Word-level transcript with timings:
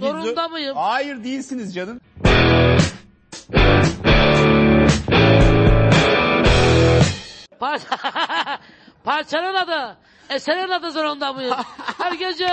Zorunda 0.00 0.48
mıyım? 0.48 0.76
Hayır 0.76 1.24
değilsiniz 1.24 1.74
canım. 1.74 2.00
Parça... 7.60 7.86
Parçanın 9.04 9.54
adı. 9.54 9.96
Eserin 10.30 10.70
adı 10.70 10.90
zorunda 10.90 11.32
mıyım? 11.32 11.54
Her 11.98 12.12
gece 12.12 12.48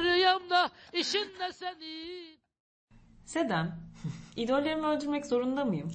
rüyamda 0.00 0.70
işinle 0.92 1.52
senin. 1.52 2.38
Sedem, 3.24 3.76
idollerimi 4.36 4.86
öldürmek 4.86 5.26
zorunda 5.26 5.64
mıyım? 5.64 5.92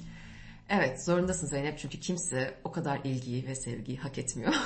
Evet 0.70 1.04
zorundasın 1.04 1.46
Zeynep 1.46 1.78
çünkü 1.78 2.00
kimse 2.00 2.54
o 2.64 2.72
kadar 2.72 3.00
ilgiyi 3.04 3.46
ve 3.46 3.54
sevgiyi 3.54 3.98
hak 3.98 4.18
etmiyor. 4.18 4.54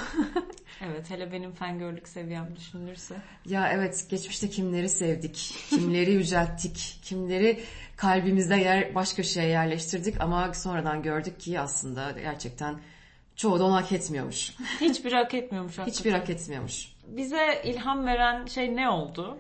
Evet, 0.83 1.11
hele 1.11 1.33
benim 1.33 1.53
fangirlük 1.53 2.09
seviyem 2.09 2.57
düşünülürse. 2.57 3.15
ya 3.47 3.69
evet 3.73 4.07
geçmişte 4.11 4.49
kimleri 4.51 4.89
sevdik, 4.89 5.55
kimleri 5.71 6.13
yücelttik, 6.21 6.99
kimleri 7.03 7.61
kalbimizde 7.97 8.57
yer 8.57 8.95
başka 8.95 9.23
şeye 9.23 9.49
yerleştirdik 9.49 10.21
ama 10.21 10.55
sonradan 10.55 11.03
gördük 11.03 11.41
ki 11.41 11.61
aslında 11.61 12.11
gerçekten 12.11 12.81
çoğu 13.37 13.59
da 13.59 13.65
onu 13.65 13.75
hak 13.75 13.93
etmiyormuş. 13.93 14.53
Hiçbir 14.81 15.13
hak 15.13 15.35
etmiyormuş 15.35 15.79
hakikaten. 15.79 15.99
Hiçbir 15.99 16.13
hak 16.13 16.31
etmiyormuş. 16.31 16.93
Bize 17.07 17.63
ilham 17.65 18.07
veren 18.07 18.47
şey 18.47 18.77
ne 18.77 18.89
oldu? 18.89 19.39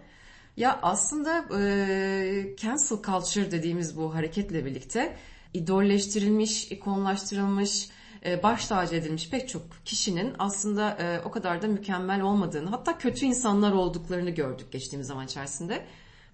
Ya 0.56 0.78
aslında 0.82 1.44
e, 1.60 2.56
cancel 2.56 3.02
culture 3.02 3.50
dediğimiz 3.50 3.96
bu 3.96 4.14
hareketle 4.14 4.64
birlikte 4.64 5.16
idolleştirilmiş, 5.54 6.72
ikonlaştırılmış, 6.72 7.88
e, 8.26 8.42
baş 8.42 8.66
tacı 8.66 8.96
edilmiş 8.96 9.30
pek 9.30 9.48
çok 9.48 9.62
kişinin 9.84 10.34
aslında 10.38 10.90
e, 10.90 11.20
o 11.24 11.30
kadar 11.30 11.62
da 11.62 11.66
mükemmel 11.66 12.20
olmadığını, 12.20 12.70
hatta 12.70 12.98
kötü 12.98 13.26
insanlar 13.26 13.72
olduklarını 13.72 14.30
gördük 14.30 14.72
geçtiğimiz 14.72 15.06
zaman 15.06 15.26
içerisinde. 15.26 15.86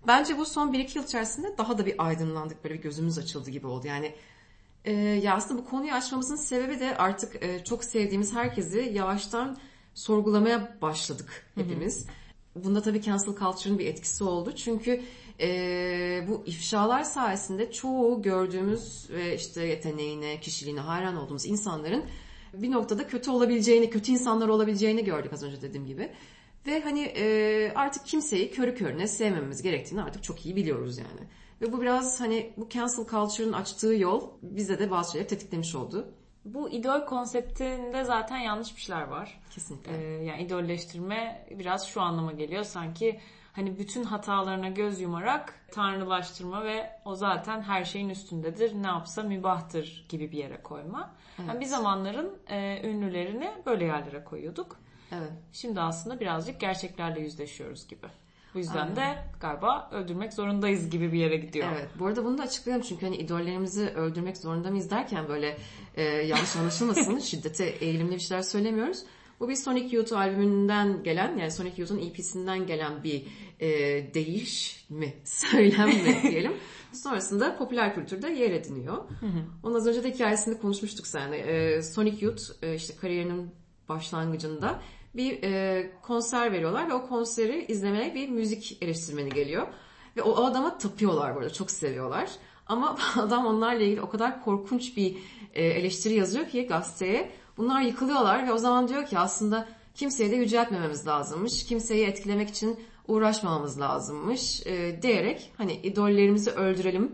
Bence 0.07 0.39
bu 0.39 0.47
son 0.47 0.73
1-2 0.73 0.99
yıl 0.99 1.05
içerisinde 1.05 1.59
daha 1.59 1.79
da 1.79 1.87
bir 1.87 2.07
aydınlandık, 2.07 2.65
böyle 2.65 2.75
bir 2.75 2.83
gözümüz 2.83 3.19
açıldı 3.19 3.51
gibi 3.51 3.67
oldu. 3.67 3.87
Yani 3.87 4.15
e, 4.85 4.93
ya 4.93 5.35
aslında 5.35 5.63
bu 5.63 5.67
konuyu 5.67 5.93
açmamızın 5.93 6.37
sebebi 6.37 6.81
de 6.81 6.97
artık 6.97 7.43
e, 7.43 7.65
çok 7.65 7.85
sevdiğimiz 7.85 8.35
herkesi 8.35 8.91
yavaştan 8.95 9.59
sorgulamaya 9.95 10.77
başladık 10.83 11.47
hepimiz. 11.55 12.07
Bunda 12.57 12.83
tabii 12.83 13.03
cancel 13.03 13.35
culture'ın 13.35 13.79
bir 13.79 13.87
etkisi 13.87 14.25
oldu. 14.25 14.53
Çünkü 14.57 15.03
e, 15.41 16.25
bu 16.29 16.43
ifşalar 16.47 17.05
sayesinde 17.05 17.73
çoğu 17.73 18.23
gördüğümüz 18.23 19.11
ve 19.11 19.37
işte 19.37 19.67
yeteneğine, 19.67 20.41
kişiliğine 20.41 20.81
hayran 20.81 21.17
olduğumuz 21.17 21.47
insanların 21.47 22.05
bir 22.55 22.71
noktada 22.71 23.07
kötü 23.07 23.31
olabileceğini, 23.31 23.91
kötü 23.91 24.13
insanlar 24.13 24.49
olabileceğini 24.49 25.05
gördük 25.05 25.33
az 25.33 25.43
önce 25.43 25.63
dediğim 25.63 25.87
gibi. 25.87 26.13
Ve 26.67 26.81
hani 26.81 27.01
e, 27.01 27.73
artık 27.75 28.07
kimseyi 28.07 28.51
körü 28.51 28.75
körüne 28.75 29.07
sevmememiz 29.07 29.63
gerektiğini 29.63 30.03
artık 30.03 30.23
çok 30.23 30.47
iyi 30.47 30.57
biliyoruz 30.57 30.99
yani. 30.99 31.29
Ve 31.61 31.73
bu 31.73 31.81
biraz 31.81 32.21
hani 32.21 32.53
bu 32.57 32.69
cancel 32.69 33.05
culture'ın 33.05 33.53
açtığı 33.53 33.95
yol 33.95 34.31
bize 34.43 34.79
de 34.79 34.91
bazı 34.91 35.13
şeyleri 35.13 35.29
tetiklemiş 35.29 35.75
oldu. 35.75 36.15
Bu 36.45 36.71
idol 36.71 37.07
konseptinde 37.07 38.05
zaten 38.05 38.37
yanlış 38.37 38.77
bir 38.77 38.81
şeyler 38.81 39.03
var. 39.03 39.41
Kesinlikle. 39.51 39.97
Ee, 39.97 40.25
yani 40.25 40.43
idolleştirme 40.43 41.47
biraz 41.51 41.89
şu 41.89 42.01
anlama 42.01 42.33
geliyor 42.33 42.65
sanki 42.65 43.21
hani 43.53 43.79
bütün 43.79 44.05
hatalarına 44.05 44.69
göz 44.69 45.01
yumarak 45.01 45.55
tanrılaştırma 45.73 46.65
ve 46.65 46.91
o 47.05 47.15
zaten 47.15 47.63
her 47.63 47.85
şeyin 47.85 48.09
üstündedir 48.09 48.83
ne 48.83 48.87
yapsa 48.87 49.23
mübahtır 49.23 50.07
gibi 50.09 50.33
bir 50.33 50.39
yere 50.39 50.63
koyma. 50.63 51.15
Yani 51.49 51.61
bir 51.61 51.67
zamanların 51.67 52.39
e, 52.49 52.89
ünlülerini 52.89 53.53
böyle 53.67 53.85
yerlere 53.85 54.25
koyuyorduk. 54.25 54.77
Evet. 55.13 55.33
Şimdi 55.53 55.81
aslında 55.81 56.21
birazcık 56.21 56.61
gerçeklerle 56.61 57.21
yüzleşiyoruz 57.21 57.89
gibi. 57.89 58.07
Bu 58.55 58.59
yüzden 58.59 58.97
de 58.97 59.25
galiba 59.41 59.91
öldürmek 59.93 60.33
zorundayız 60.33 60.91
gibi 60.91 61.13
bir 61.13 61.19
yere 61.19 61.37
gidiyor. 61.37 61.69
Evet. 61.73 61.89
Bu 61.99 62.07
arada 62.07 62.25
bunu 62.25 62.39
da 62.39 62.43
açıklayalım 62.43 62.87
çünkü 62.89 63.07
hani 63.07 63.17
idollerimizi 63.17 63.89
öldürmek 63.89 64.37
zorunda 64.37 64.71
mıyız 64.71 64.91
derken 64.91 65.29
böyle 65.29 65.59
e, 65.95 66.03
yanlış 66.03 66.57
anlaşılmasın. 66.57 67.19
şiddete 67.31 67.65
eğilimli 67.65 68.15
bir 68.15 68.21
şeyler 68.21 68.43
söylemiyoruz. 68.43 69.05
Bu 69.41 69.49
bir 69.49 69.57
Sonic 69.57 69.97
Youth 69.97 70.13
albümünden 70.13 71.03
gelen 71.03 71.37
yani 71.37 71.51
Sonic 71.51 71.83
Youth'un 71.83 71.99
EP'sinden 71.99 72.67
gelen 72.67 73.05
bir 73.05 73.27
e, 73.61 73.69
değiş 74.15 74.85
mi, 74.91 75.15
söylem 75.25 75.89
mi 75.89 76.19
diyelim. 76.23 76.53
Sonrasında 76.93 77.57
popüler 77.57 77.95
kültürde 77.95 78.29
yer 78.29 78.51
ediniyor. 78.51 79.05
Onun 79.63 79.75
az 79.75 79.87
önce 79.87 80.05
de 80.05 80.11
hikayesini 80.11 80.59
konuşmuştuk 80.59 81.07
seninle. 81.07 81.37
E, 81.37 81.83
Sonic 81.83 82.25
Youth 82.25 82.43
e, 82.63 82.75
işte 82.75 82.97
kariyerinin 82.97 83.51
başlangıcında 83.89 84.81
bir 85.15 85.43
e, 85.43 85.93
konser 86.03 86.53
veriyorlar 86.53 86.89
ve 86.89 86.95
o 86.95 87.09
konseri 87.09 87.65
izlemeye 87.65 88.15
bir 88.15 88.29
müzik 88.29 88.79
eleştirmeni 88.83 89.31
geliyor. 89.31 89.67
Ve 90.17 90.23
o, 90.23 90.31
o 90.31 90.45
adama 90.45 90.79
tapıyorlar 90.79 91.37
böyle 91.37 91.51
çok 91.51 91.71
seviyorlar. 91.71 92.31
Ama 92.67 92.99
adam 93.17 93.47
onlarla 93.47 93.83
ilgili 93.83 94.01
o 94.01 94.09
kadar 94.09 94.45
korkunç 94.45 94.97
bir 94.97 95.17
e, 95.55 95.65
eleştiri 95.65 96.15
yazıyor 96.15 96.49
ki 96.49 96.67
gazeteye. 96.67 97.31
Bunlar 97.57 97.81
yıkılıyorlar 97.81 98.47
ve 98.47 98.53
o 98.53 98.59
zaman 98.59 98.89
diyor 98.89 99.07
ki 99.07 99.19
aslında 99.19 99.69
kimseyi 99.95 100.31
de 100.31 100.37
yüceltmememiz 100.37 101.07
lazımmış. 101.07 101.65
Kimseyi 101.65 102.07
etkilemek 102.07 102.49
için 102.49 102.81
uğraşmamamız 103.09 103.81
lazımmış 103.81 104.67
e, 104.67 105.03
diyerek 105.03 105.53
hani 105.57 105.73
idollerimizi 105.73 106.51
öldürelim. 106.51 107.13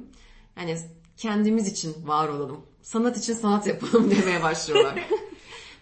Yani 0.57 0.77
kendimiz 1.17 1.69
için 1.69 1.95
var 2.07 2.29
olalım. 2.29 2.61
Sanat 2.83 3.19
için 3.19 3.35
sanat 3.35 3.67
yapalım 3.67 4.11
demeye 4.17 4.43
başlıyorlar. 4.43 5.09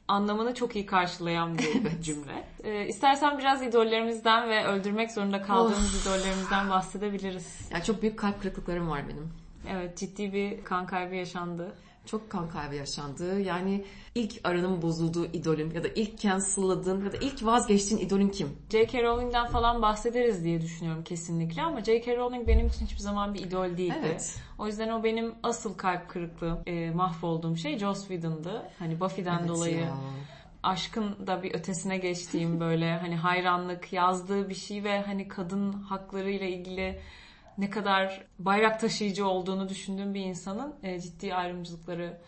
Anlamını 0.09 0.55
çok 0.55 0.77
iyi 0.77 0.87
karşılayan 0.87 1.59
bir 1.59 2.03
cümle. 2.03 2.45
Ee, 2.65 2.87
istersen 2.87 3.39
biraz 3.39 3.63
idollerimizden 3.63 4.49
ve 4.49 4.67
öldürmek 4.67 5.11
zorunda 5.13 5.43
kaldığımız 5.43 6.03
idollerimizden 6.07 6.71
bahsedebiliriz. 6.71 7.69
yani 7.71 7.85
çok 7.85 8.03
büyük 8.03 8.19
kalp 8.19 8.41
kırıklıklarım 8.41 8.91
var 8.91 9.09
benim. 9.09 9.33
Evet 9.71 9.99
ciddi 9.99 10.33
bir 10.33 10.65
kan 10.65 10.87
kaybı 10.87 11.15
yaşandı. 11.15 11.75
Çok 12.07 12.31
kan 12.31 12.49
kaybı 12.51 12.75
yaşandı. 12.75 13.41
Yani 13.41 13.85
ilk 14.15 14.41
aranın 14.45 14.83
bozulduğu 14.83 15.27
idolün 15.27 15.71
ya 15.71 15.85
da 15.85 15.89
ilk 15.89 16.19
cancel'ladığın 16.21 17.05
ya 17.05 17.13
da 17.13 17.17
ilk 17.17 17.45
vazgeçtiğin 17.45 18.01
idolün 18.01 18.29
kim? 18.29 18.49
J.K. 18.71 19.03
Rowling'den 19.03 19.47
falan 19.47 19.83
bahsederiz 19.83 20.45
diye 20.45 20.61
düşünüyorum 20.61 21.05
kesinlikle 21.05 21.63
ama 21.63 21.85
J.K. 21.85 22.17
Rowling 22.17 22.49
benim 22.49 22.67
için 22.67 22.87
hiçbir 22.87 23.01
zaman 23.01 23.35
bir 23.35 23.41
idol 23.41 23.77
değildi. 23.77 23.97
Evet. 24.05 24.41
O 24.59 24.67
yüzden 24.67 24.89
o 24.89 25.05
benim 25.05 25.35
asıl 25.43 25.75
kalp 25.75 26.09
kırıklığı, 26.09 26.63
e, 26.67 26.91
mahvolduğum 26.91 27.57
şey 27.57 27.79
Joss 27.79 28.01
Whedon'dı. 28.09 28.63
Hani 28.79 29.01
Buffy'den 29.01 29.39
Evet 29.39 29.49
dolayı 29.49 29.77
ya. 29.79 29.97
aşkın 30.63 31.27
da 31.27 31.43
bir 31.43 31.55
ötesine 31.55 31.99
geçtiğim 31.99 32.61
böyle 32.61 32.99
hani 32.99 33.17
hayranlık 33.17 33.93
yazdığı 33.93 34.49
bir 34.49 34.55
şey 34.55 34.85
ve 34.85 35.01
hani 35.03 35.29
kadın 35.29 35.73
haklarıyla 35.73 36.47
ilgili 36.47 37.01
ne 37.59 37.71
kadar 37.71 38.27
bayrak 38.39 38.81
taşıyıcı 38.81 39.27
olduğunu 39.27 39.69
düşündüğüm 39.69 40.15
bir 40.15 40.21
insanın 40.21 40.75
e, 40.83 41.01
ciddi 41.01 41.35
ayrımcılıkları 41.35 42.21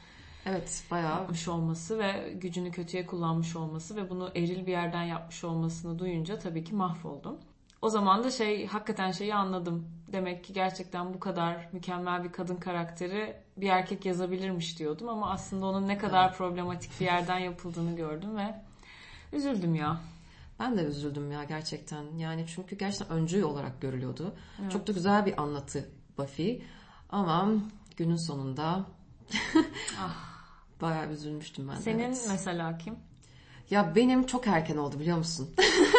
Evet 0.47 0.85
bayağı 0.91 1.11
yapmış 1.11 1.49
olması 1.49 1.99
ve 1.99 2.33
gücünü 2.35 2.71
kötüye 2.71 3.07
kullanmış 3.07 3.57
olması 3.57 3.97
ve 3.97 4.11
bunu 4.11 4.31
eril 4.35 4.67
bir 4.67 4.73
yerden 4.73 5.03
yapmış 5.03 5.45
olmasını 5.45 5.99
duyunca 5.99 6.39
tabii 6.39 6.65
ki 6.65 6.75
mahvoldum. 6.75 7.39
O 7.83 7.89
zaman 7.89 8.25
da 8.25 8.31
şey 8.31 8.67
hakikaten 8.67 9.11
şeyi 9.11 9.35
anladım. 9.35 9.89
Demek 10.13 10.45
ki 10.45 10.53
gerçekten 10.53 11.15
bu 11.15 11.21
kadar 11.21 11.69
mükemmel 11.73 12.25
bir 12.25 12.33
kadın 12.33 12.57
karakteri 12.57 13.37
bir 13.57 13.69
erkek 13.69 14.07
yazabilirmiş 14.07 14.79
diyordum 14.79 15.09
ama 15.09 15.31
aslında 15.31 15.67
onun 15.67 15.89
ne 15.89 15.99
kadar 15.99 16.35
problematik 16.35 17.01
bir 17.01 17.05
yerden 17.05 17.39
yapıldığını 17.39 17.97
gördüm 17.97 18.37
ve 18.37 18.55
üzüldüm 19.33 19.75
ya. 19.75 20.01
Ben 20.61 20.77
de 20.77 20.83
üzüldüm 20.83 21.33
ya 21.33 21.45
gerçekten. 21.45 22.17
Yani 22.19 22.45
çünkü 22.55 22.77
gerçekten 22.77 23.17
öncü 23.17 23.45
olarak 23.45 23.81
görülüyordu. 23.81 24.35
Çok 24.73 24.87
da 24.87 24.93
güzel 24.93 25.27
bir 25.27 25.43
anlatı 25.43 25.89
Buffy. 26.19 26.63
Ama 27.11 27.53
günün 27.97 28.27
sonunda 28.27 28.87
bayağı 30.81 31.11
üzülmüştüm 31.11 31.69
ben 31.69 31.77
de. 31.77 31.81
Senin 31.81 31.99
evet. 31.99 32.27
mesela 32.31 32.79
kim? 32.79 32.95
Ya 33.71 33.95
benim 33.95 34.27
çok 34.27 34.47
erken 34.47 34.77
oldu 34.77 35.01
biliyor 35.01 35.19
musun? 35.19 35.55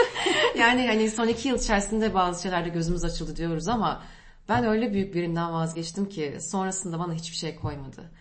yani 0.57 0.88
hani 0.88 1.12
son 1.12 1.28
iki 1.28 1.47
yıl 1.47 1.57
içerisinde 1.57 2.13
bazı 2.13 2.41
şeylerde 2.41 2.69
gözümüz 2.69 3.03
açıldı 3.03 3.35
diyoruz 3.35 3.67
ama 3.67 4.03
ben 4.49 4.66
öyle 4.66 4.93
büyük 4.93 5.16
birinden 5.16 5.53
vazgeçtim 5.53 6.09
ki 6.09 6.37
sonrasında 6.40 6.99
bana 6.99 7.14
hiçbir 7.14 7.35
şey 7.35 7.55
koymadı. 7.55 8.11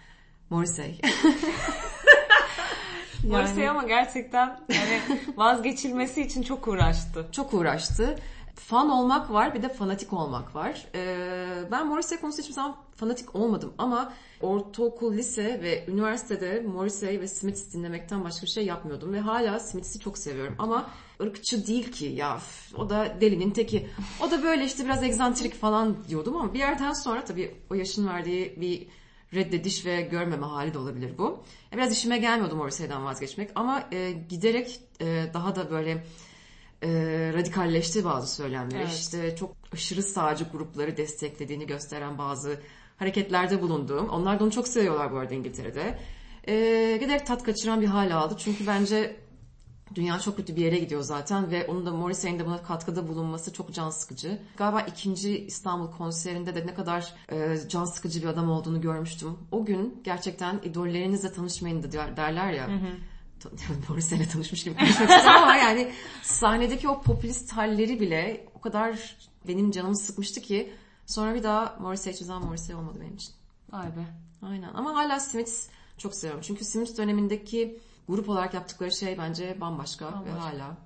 Morrissey. 0.51 1.01
Morrissey 3.25 3.69
ama 3.69 3.83
gerçekten 3.83 4.61
yani 4.69 5.01
vazgeçilmesi 5.37 6.23
için 6.23 6.43
çok 6.43 6.69
uğraştı. 6.69 7.27
çok 7.33 7.55
uğraştı. 7.55 8.19
Fan 8.55 8.91
olmak 8.91 9.33
var 9.33 9.55
bir 9.55 9.63
de 9.63 9.69
fanatik 9.69 10.13
olmak 10.13 10.55
var. 10.55 10.87
Ee, 10.95 11.47
ben 11.71 11.87
Morrissey 11.87 12.19
konusunda 12.19 12.43
hiçbir 12.43 12.55
zaman 12.55 12.77
fanatik 12.97 13.35
olmadım 13.35 13.73
ama 13.79 14.13
ortaokul, 14.41 15.13
lise 15.13 15.61
ve 15.63 15.85
üniversitede 15.89 16.61
Morrissey 16.61 17.21
ve 17.21 17.29
Smiths 17.29 17.73
dinlemekten 17.75 18.25
başka 18.25 18.43
bir 18.43 18.51
şey 18.51 18.67
yapmıyordum 18.67 19.13
ve 19.13 19.21
hala 19.21 19.61
Smiths'i 19.61 19.99
çok 19.99 20.19
seviyorum 20.19 20.55
ama 20.59 20.91
ırkçı 21.21 21.67
değil 21.67 21.93
ki 21.93 22.05
ya 22.05 22.39
o 22.77 22.91
da 22.91 23.17
delinin 23.21 23.51
teki. 23.51 23.87
O 24.27 24.31
da 24.31 24.43
böyle 24.43 24.65
işte 24.65 24.85
biraz 24.85 25.03
egzantrik 25.03 25.55
falan 25.55 25.97
diyordum 26.09 26.37
ama 26.37 26.55
bir 26.55 26.59
yerden 26.59 26.93
sonra 26.93 27.25
tabii 27.25 27.55
o 27.71 27.75
yaşın 27.75 28.09
verdiği 28.09 28.61
bir 28.61 28.87
reddediş 29.37 29.87
ve 29.87 30.01
görmeme 30.01 30.47
hali 30.47 30.75
de 30.75 30.79
olabilir 30.79 31.19
bu. 31.19 31.45
Biraz 31.73 31.93
işime 31.93 32.19
gelmiyordu 32.19 32.57
Morrissey'den 32.57 33.05
vazgeçmek 33.05 33.51
ama 33.55 33.89
e, 33.93 34.13
giderek 34.13 34.81
e, 35.01 35.27
daha 35.35 35.57
da 35.57 35.71
böyle 35.71 36.05
e, 36.83 36.89
radikalleşti 37.35 38.05
bazı 38.05 38.35
söylemleri. 38.35 38.83
Evet. 38.83 38.93
İşte 38.93 39.37
çok 39.37 39.57
aşırı 39.73 40.03
sağcı 40.03 40.45
grupları 40.45 40.97
desteklediğini 40.97 41.67
gösteren 41.67 42.19
bazı 42.19 42.61
hareketlerde 42.97 43.63
bulunduğum. 43.63 44.09
Onlar 44.09 44.41
da 44.41 44.45
onu 44.45 44.51
çok 44.51 44.69
seviyorlar 44.69 45.13
bu 45.13 45.17
arada 45.19 45.35
İngiltere'de. 45.35 45.99
E, 46.49 46.97
giderek 47.01 47.27
tat 47.27 47.43
kaçıran 47.43 47.81
bir 47.81 47.87
hal 47.87 48.17
aldı. 48.17 48.35
Çünkü 48.39 48.67
bence 48.67 49.17
dünya 49.95 50.19
çok 50.19 50.37
kötü 50.37 50.57
bir 50.57 50.61
yere 50.65 50.79
gidiyor 50.79 51.03
zaten 51.03 51.51
ve 51.51 51.67
onun 51.67 51.87
da 51.87 51.91
Morrissey'in 51.93 52.39
de 52.39 52.47
buna 52.47 52.63
katkıda 52.63 53.09
bulunması 53.09 53.53
çok 53.53 53.75
can 53.75 53.91
sıkıcı. 53.91 54.39
Galiba 54.57 54.81
ikinci 54.81 55.39
İstanbul 55.47 55.91
konserinde 55.91 56.55
de 56.55 56.67
ne 56.67 56.75
kadar 56.75 57.15
e, 57.33 57.57
can 57.69 57.85
sıkıcı 57.85 58.23
bir 58.23 58.27
adam 58.27 58.51
olduğunu 58.51 58.81
görmüştüm. 58.81 59.39
O 59.53 59.65
gün 59.65 60.01
gerçekten 60.05 60.61
idollerinizle 60.65 61.33
tanışmayın 61.33 61.83
da 61.83 61.93
der- 61.93 62.17
derler 62.17 62.53
ya. 62.53 62.69
Morrissey'le 63.89 64.29
tanışmış 64.33 64.65
gibi 64.65 64.77
konuşmak 64.77 65.11
istiyorum 65.11 65.43
ama 65.43 65.57
yani 65.67 65.93
sahnedeki 66.23 66.89
o 66.89 67.03
popülist 67.03 67.53
halleri 67.53 68.01
bile 68.01 68.47
o 68.55 68.61
kadar 68.61 69.17
benim 69.49 69.71
canımı 69.71 69.97
sıkmıştı 69.97 70.41
ki 70.41 70.73
sonra 71.07 71.35
bir 71.35 71.43
daha 71.43 71.77
Morrissey 71.81 72.13
hiçbir 72.13 72.25
zaman 72.27 72.45
Morrissey 72.45 72.77
olmadı 72.77 72.99
benim 73.01 73.15
için. 73.15 73.35
Vay 73.73 73.87
be. 73.87 74.07
Aynen 74.43 74.71
ama 74.75 74.97
hala 74.97 75.21
Smiths 75.21 75.67
çok 75.99 76.15
seviyorum. 76.15 76.43
Çünkü 76.47 76.65
Smiths 76.65 76.99
dönemindeki 76.99 77.79
grup 78.09 78.29
olarak 78.29 78.55
yaptıkları 78.55 78.93
şey 78.93 79.19
bence 79.19 79.61
bambaşka, 79.61 80.07
ve 80.09 80.13
Bambaşka. 80.13 80.41
hala. 80.41 80.77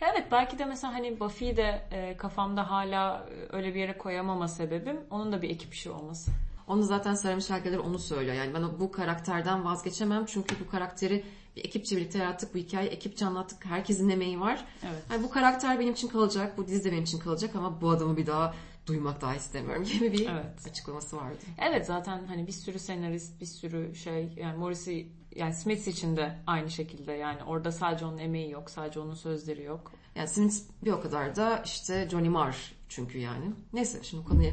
Ya 0.00 0.08
evet 0.12 0.26
belki 0.32 0.58
de 0.58 0.64
mesela 0.64 0.94
hani 0.94 1.20
Buffy'yi 1.20 1.56
de 1.56 1.88
e, 1.92 2.16
kafamda 2.16 2.70
hala 2.70 3.26
e, 3.30 3.56
öyle 3.56 3.74
bir 3.74 3.80
yere 3.80 3.98
koyamama 3.98 4.48
sebebim 4.48 5.00
onun 5.10 5.32
da 5.32 5.42
bir 5.42 5.50
ekip 5.50 5.74
işi 5.74 5.90
olması. 5.90 6.30
Onu 6.66 6.82
zaten 6.82 7.14
Sarı 7.14 7.42
şarkıları 7.42 7.82
onu 7.82 7.98
söylüyor. 7.98 8.34
Yani 8.36 8.54
ben 8.54 8.80
bu 8.80 8.90
karakterden 8.92 9.64
vazgeçemem 9.64 10.24
çünkü 10.26 10.56
bu 10.60 10.70
karakteri 10.70 11.24
bir 11.56 11.64
ekipçe 11.64 11.96
birlikte 11.96 12.18
yarattık. 12.18 12.54
Bu 12.54 12.58
hikayeyi 12.58 12.92
ekipçe 12.92 13.26
anlattık. 13.26 13.66
Herkesin 13.66 14.08
emeği 14.08 14.40
var. 14.40 14.64
Evet. 14.82 15.02
Yani 15.10 15.22
bu 15.24 15.30
karakter 15.30 15.80
benim 15.80 15.92
için 15.92 16.08
kalacak. 16.08 16.58
Bu 16.58 16.66
dizi 16.66 16.84
de 16.84 16.92
benim 16.92 17.02
için 17.04 17.18
kalacak 17.18 17.56
ama 17.56 17.80
bu 17.80 17.90
adamı 17.90 18.16
bir 18.16 18.26
daha 18.26 18.54
duymak 18.86 19.20
daha 19.20 19.34
istemiyorum 19.34 19.84
gibi 19.92 20.12
bir 20.12 20.28
Evet. 20.28 20.66
açıklaması 20.70 21.16
vardı. 21.16 21.38
Evet 21.58 21.86
zaten 21.86 22.26
hani 22.26 22.46
bir 22.46 22.52
sürü 22.52 22.78
senarist, 22.78 23.40
bir 23.40 23.46
sürü 23.46 23.94
şey 23.94 24.32
yani 24.36 24.58
Morrissey 24.58 25.12
yani 25.36 25.54
Smith 25.54 25.88
için 25.88 26.16
de 26.16 26.38
aynı 26.46 26.70
şekilde 26.70 27.12
yani 27.12 27.44
orada 27.44 27.72
sadece 27.72 28.04
onun 28.04 28.18
emeği 28.18 28.50
yok, 28.50 28.70
sadece 28.70 29.00
onun 29.00 29.14
sözleri 29.14 29.62
yok. 29.62 29.92
Yani 30.14 30.28
Smith 30.28 30.54
bir 30.84 30.92
o 30.92 31.00
kadar 31.00 31.36
da 31.36 31.62
işte 31.64 32.08
Johnny 32.10 32.28
Marr 32.28 32.72
çünkü 32.88 33.18
yani. 33.18 33.52
Neyse 33.72 33.98
şimdi 34.02 34.24
konuya 34.24 34.52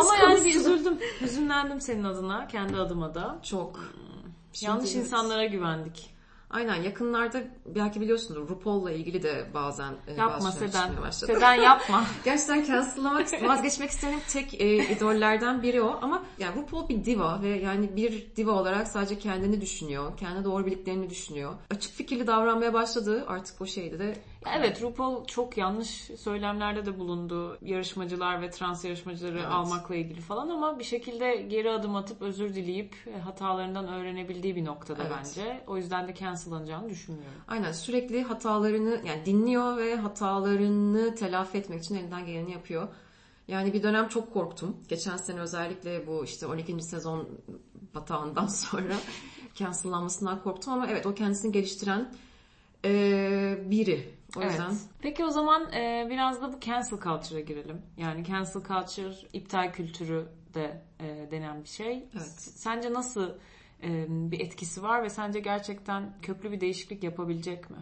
Ama 0.00 0.16
yani 0.16 0.44
bir 0.44 0.54
üzüldüm, 0.54 0.98
hüzünlendim 1.20 1.80
senin 1.80 2.04
adına, 2.04 2.48
kendi 2.48 2.76
adıma 2.76 3.14
da. 3.14 3.38
çok. 3.42 3.80
Yanlış 4.60 4.88
Şimdi 4.88 4.98
evet. 4.98 5.06
insanlara 5.06 5.44
güvendik. 5.44 6.17
Aynen 6.50 6.82
yakınlarda 6.82 7.42
belki 7.66 8.00
biliyorsunuz 8.00 8.48
RuPaul'la 8.48 8.92
ilgili 8.92 9.22
de 9.22 9.46
bazen 9.54 9.92
e, 10.06 10.12
Yapma 10.12 10.34
bazı 10.34 10.58
Seden. 10.58 11.10
Seden 11.10 11.54
yapma. 11.54 12.04
Gerçekten 12.24 12.64
cancel'lamak, 12.64 13.42
vazgeçmek 13.42 13.90
istediğim 13.90 14.20
tek 14.32 14.60
e, 14.60 14.94
idollerden 14.96 15.62
biri 15.62 15.82
o. 15.82 15.98
Ama 16.02 16.22
yani 16.38 16.56
RuPaul 16.56 16.88
bir 16.88 17.04
diva 17.04 17.42
ve 17.42 17.48
yani 17.48 17.96
bir 17.96 18.26
diva 18.36 18.52
olarak 18.52 18.88
sadece 18.88 19.18
kendini 19.18 19.60
düşünüyor. 19.60 20.16
Kendi 20.16 20.44
doğru 20.44 20.66
bildiklerini 20.66 21.10
düşünüyor. 21.10 21.54
Açık 21.70 21.92
fikirli 21.92 22.26
davranmaya 22.26 22.72
başladı. 22.72 23.24
Artık 23.28 23.60
o 23.60 23.66
şeyde 23.66 23.98
de 23.98 24.14
Evet 24.46 24.82
RuPaul 24.82 25.24
çok 25.24 25.56
yanlış 25.56 25.88
söylemlerde 26.18 26.86
de 26.86 26.98
bulundu. 26.98 27.58
Yarışmacılar 27.62 28.42
ve 28.42 28.50
trans 28.50 28.84
yarışmacıları 28.84 29.38
Evet. 29.38 29.46
almakla 29.50 29.94
ilgili 29.96 30.20
falan 30.20 30.48
ama 30.48 30.78
bir 30.78 30.84
şekilde 30.84 31.36
geri 31.36 31.70
adım 31.70 31.96
atıp 31.96 32.22
özür 32.22 32.54
dileyip 32.54 32.96
e, 33.06 33.18
hatalarından 33.18 33.88
öğrenebildiği 33.88 34.56
bir 34.56 34.64
noktada 34.64 35.02
Evet. 35.02 35.12
bence. 35.18 35.60
O 35.66 35.76
yüzden 35.76 36.08
de 36.08 36.14
cancellanacağını 36.14 36.88
düşünmüyorum. 36.90 37.38
aynen 37.48 37.72
sürekli 37.72 38.22
hatalarını 38.22 39.00
yani 39.06 39.26
dinliyor 39.26 39.76
ve 39.76 39.96
hatalarını 39.96 41.14
telafi 41.14 41.58
etmek 41.58 41.82
için 41.82 41.94
elinden 41.94 42.26
geleni 42.26 42.52
yapıyor. 42.52 42.88
Yani 43.48 43.72
bir 43.72 43.82
dönem 43.82 44.08
çok 44.08 44.32
korktum. 44.32 44.76
Geçen 44.88 45.16
sene 45.16 45.40
özellikle 45.40 46.06
bu 46.06 46.24
işte 46.24 46.46
12. 46.46 46.82
sezon 46.82 47.28
batağından 47.94 48.46
sonra 48.46 48.94
cancellanmasından 49.54 50.42
korktum 50.42 50.72
ama 50.72 50.86
evet 50.86 51.06
o 51.06 51.14
kendisini 51.14 51.52
geliştiren 51.52 52.14
e, 52.84 53.58
biri. 53.70 54.17
O 54.36 54.42
yüzden 54.42 54.70
Evet. 54.70 54.80
Peki 55.02 55.24
o 55.24 55.30
zaman 55.30 55.72
e, 55.72 56.06
biraz 56.10 56.42
da 56.42 56.52
bu 56.52 56.60
cancel 56.60 56.98
culture'a 56.98 57.40
girelim. 57.40 57.82
Yani 57.96 58.24
cancel 58.24 58.62
culture 58.62 59.14
iptal 59.32 59.72
kültürü 59.72 60.28
de 60.54 60.82
e, 61.00 61.30
denen 61.30 61.62
bir 61.62 61.68
şey. 61.68 62.08
Evet. 62.14 62.34
Sence 62.38 62.92
nasıl 62.92 63.30
e, 63.82 64.06
bir 64.08 64.40
etkisi 64.40 64.82
var 64.82 65.02
ve 65.02 65.10
sence 65.10 65.40
gerçekten 65.40 66.18
köklü 66.22 66.52
bir 66.52 66.60
değişiklik 66.60 67.04
yapabilecek 67.04 67.70
mi? 67.70 67.76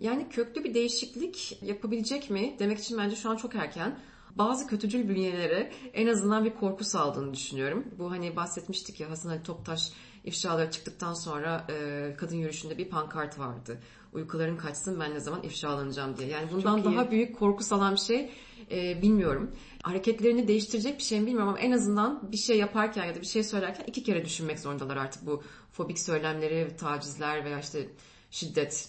Yani 0.00 0.28
köklü 0.28 0.64
bir 0.64 0.74
değişiklik 0.74 1.62
yapabilecek 1.62 2.30
mi 2.30 2.56
demek 2.58 2.78
için 2.78 2.98
bence 2.98 3.16
şu 3.16 3.30
an 3.30 3.36
çok 3.36 3.54
erken. 3.54 3.98
Bazı 4.36 4.66
kötücül 4.66 5.08
bünyelere 5.08 5.72
en 5.92 6.06
azından 6.06 6.44
bir 6.44 6.54
korku 6.54 6.84
saldığını 6.84 7.34
düşünüyorum. 7.34 7.84
Bu 7.98 8.10
hani 8.10 8.36
bahsetmiştik 8.36 9.00
ya 9.00 9.10
Hasan 9.10 9.30
Ali 9.30 9.42
Toptaş 9.42 9.92
ifşaları 10.24 10.70
çıktıktan 10.70 11.14
sonra 11.14 11.66
e, 11.70 12.14
kadın 12.18 12.36
yürüyüşünde 12.36 12.78
bir 12.78 12.88
pankart 12.88 13.38
vardı. 13.38 13.80
Uykuların 14.12 14.56
kaçsın 14.56 15.00
ben 15.00 15.14
ne 15.14 15.20
zaman 15.20 15.42
ifşalanacağım 15.42 16.16
diye. 16.16 16.28
Yani 16.28 16.48
bundan 16.52 16.76
Çok 16.76 16.86
iyi. 16.86 16.96
daha 16.96 17.10
büyük 17.10 17.38
korku 17.38 17.64
salan 17.64 17.94
bir 17.94 18.00
şey 18.00 18.30
e, 18.70 19.02
bilmiyorum. 19.02 19.50
Hareketlerini 19.82 20.48
değiştirecek 20.48 20.98
bir 20.98 21.02
şey 21.02 21.20
mi 21.20 21.26
bilmiyorum 21.26 21.48
ama 21.48 21.58
en 21.58 21.72
azından 21.72 22.32
bir 22.32 22.36
şey 22.36 22.58
yaparken 22.58 23.04
ya 23.04 23.14
da 23.14 23.20
bir 23.20 23.26
şey 23.26 23.44
söylerken 23.44 23.84
iki 23.86 24.02
kere 24.02 24.24
düşünmek 24.24 24.60
zorundalar 24.60 24.96
artık 24.96 25.26
bu 25.26 25.42
fobik 25.72 25.98
söylemleri, 25.98 26.76
tacizler 26.76 27.44
veya 27.44 27.60
işte 27.60 27.88
şiddet 28.30 28.88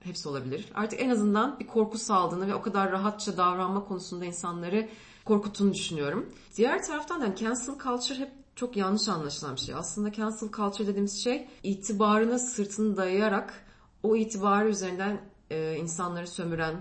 hepsi 0.00 0.28
olabilir. 0.28 0.64
Artık 0.74 1.02
en 1.02 1.10
azından 1.10 1.58
bir 1.60 1.66
korku 1.66 1.98
saldığını 1.98 2.48
ve 2.48 2.54
o 2.54 2.62
kadar 2.62 2.92
rahatça 2.92 3.36
davranma 3.36 3.84
konusunda 3.84 4.24
insanları 4.24 4.88
korkuttuğunu 5.24 5.74
düşünüyorum. 5.74 6.32
Diğer 6.56 6.82
taraftan 6.82 7.20
da 7.20 7.36
cancel 7.36 7.78
culture 7.82 8.18
hep 8.18 8.30
çok 8.56 8.76
yanlış 8.76 9.08
anlaşılan 9.08 9.56
bir 9.56 9.60
şey. 9.60 9.74
Aslında 9.74 10.12
cancel 10.12 10.48
culture 10.52 10.86
dediğimiz 10.86 11.24
şey 11.24 11.48
itibarına 11.62 12.38
sırtını 12.38 12.96
dayayarak 12.96 13.64
o 14.02 14.16
itibarı 14.16 14.68
üzerinden 14.68 15.20
e, 15.50 15.76
insanları 15.76 16.26
sömüren, 16.26 16.74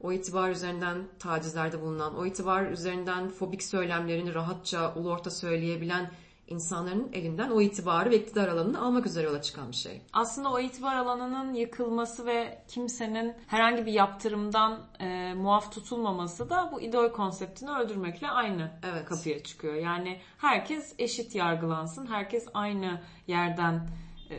o 0.00 0.12
itibar 0.12 0.50
üzerinden 0.50 0.98
tacizlerde 1.18 1.80
bulunan, 1.80 2.18
o 2.18 2.26
itibar 2.26 2.70
üzerinden 2.70 3.28
fobik 3.28 3.62
söylemlerini 3.62 4.34
rahatça 4.34 4.94
ulu 4.94 5.10
orta 5.10 5.30
söyleyebilen 5.30 6.10
insanların 6.48 7.10
elinden 7.12 7.50
o 7.50 7.60
itibarı 7.60 8.10
ve 8.10 8.16
iktidar 8.16 8.48
alanını 8.48 8.80
almak 8.82 9.06
üzere 9.06 9.26
yola 9.26 9.42
çıkan 9.42 9.70
bir 9.70 9.76
şey. 9.76 10.02
Aslında 10.12 10.52
o 10.52 10.60
itibar 10.60 10.96
alanının 10.96 11.54
yıkılması 11.54 12.26
ve 12.26 12.62
kimsenin 12.68 13.34
herhangi 13.46 13.86
bir 13.86 13.92
yaptırımdan 13.92 14.80
e, 15.00 15.34
muaf 15.34 15.72
tutulmaması 15.72 16.50
da 16.50 16.70
bu 16.72 16.80
idol 16.80 17.08
konseptini 17.08 17.70
öldürmekle 17.70 18.28
aynı 18.28 18.70
Evet. 18.82 19.04
kapıya 19.04 19.42
çıkıyor. 19.42 19.74
Yani 19.74 20.20
herkes 20.38 20.94
eşit 20.98 21.34
yargılansın, 21.34 22.06
herkes 22.06 22.48
aynı 22.54 23.00
yerden 23.26 23.88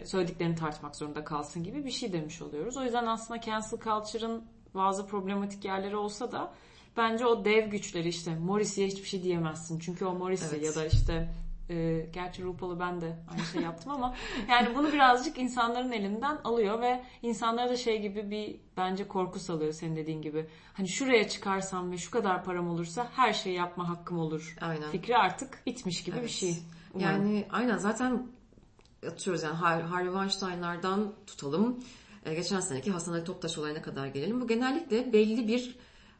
söylediklerini 0.05 0.55
tartmak 0.55 0.95
zorunda 0.95 1.23
kalsın 1.23 1.63
gibi 1.63 1.85
bir 1.85 1.91
şey 1.91 2.13
demiş 2.13 2.41
oluyoruz. 2.41 2.77
O 2.77 2.83
yüzden 2.83 3.05
aslında 3.05 3.41
cancel 3.41 3.79
culture'ın 3.79 4.43
bazı 4.75 5.07
problematik 5.07 5.65
yerleri 5.65 5.95
olsa 5.95 6.31
da 6.31 6.53
bence 6.97 7.25
o 7.25 7.45
dev 7.45 7.69
güçleri 7.69 8.07
işte 8.07 8.35
Morrissey'e 8.35 8.87
hiçbir 8.87 9.07
şey 9.07 9.23
diyemezsin. 9.23 9.79
Çünkü 9.79 10.05
o 10.05 10.13
Morrissey 10.13 10.59
Evet. 10.59 10.65
ya 10.65 10.75
da 10.75 10.85
işte 10.87 11.29
e, 11.69 12.05
gerçi 12.13 12.43
RuPaul'u 12.43 12.79
ben 12.79 13.01
de 13.01 13.15
aynı 13.31 13.45
şey 13.45 13.61
yaptım 13.61 13.91
ama 13.91 14.15
yani 14.49 14.75
bunu 14.75 14.93
birazcık 14.93 15.37
insanların 15.37 15.91
elinden 15.91 16.37
alıyor 16.43 16.81
ve 16.81 17.03
insanlara 17.21 17.69
da 17.69 17.77
şey 17.77 18.01
gibi 18.01 18.31
bir 18.31 18.55
bence 18.77 19.07
korku 19.07 19.39
salıyor 19.39 19.73
senin 19.73 19.95
dediğin 19.95 20.21
gibi. 20.21 20.45
Hani 20.73 20.87
şuraya 20.87 21.29
çıkarsam 21.29 21.91
ve 21.91 21.97
şu 21.97 22.11
kadar 22.11 22.43
param 22.43 22.69
olursa 22.69 23.07
her 23.15 23.33
şeyi 23.33 23.55
yapma 23.55 23.89
hakkım 23.89 24.19
olur. 24.19 24.55
Aynen. 24.61 24.89
Fikri 24.89 25.17
artık 25.17 25.59
bitmiş 25.65 26.03
gibi 26.03 26.15
bir 26.15 26.21
Evet. 26.21 26.29
şey. 26.29 26.55
Umarım. 26.93 27.11
Yani 27.11 27.45
aynen 27.49 27.77
zaten 27.77 28.27
atıyoruz 29.07 29.43
yani 29.43 29.55
Har- 29.55 29.81
Harvey 29.81 30.11
Weinstein'lardan 30.11 31.13
tutalım. 31.27 31.83
E, 32.25 32.33
geçen 32.33 32.59
seneki 32.59 32.91
Hasan 32.91 33.13
Ali 33.13 33.23
Toptaş 33.23 33.57
olayına 33.57 33.81
kadar 33.81 34.07
gelelim. 34.07 34.41
Bu 34.41 34.47
genellikle 34.47 35.13
belli 35.13 35.47
bir 35.47 35.75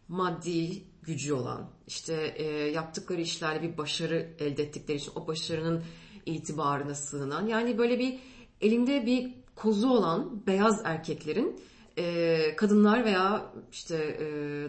maddi 0.08 0.84
gücü 1.02 1.34
olan, 1.34 1.70
işte 1.88 2.34
e, 2.38 2.44
yaptıkları 2.72 3.22
işlerle 3.22 3.62
bir 3.62 3.78
başarı 3.78 4.30
elde 4.40 4.64
ettikleri 4.64 4.98
için 4.98 5.12
o 5.16 5.28
başarının 5.28 5.84
itibarına 6.26 6.96
sığınan, 6.96 7.48
yani 7.48 7.78
böyle 7.78 8.00
bir 8.00 8.20
elinde 8.62 9.06
bir 9.06 9.34
kozu 9.56 9.90
olan 9.90 10.48
beyaz 10.48 10.82
erkeklerin 10.84 11.62
e, 11.98 12.56
kadınlar 12.56 13.06
veya 13.06 13.54
işte 13.72 13.96
e, 14.20 14.26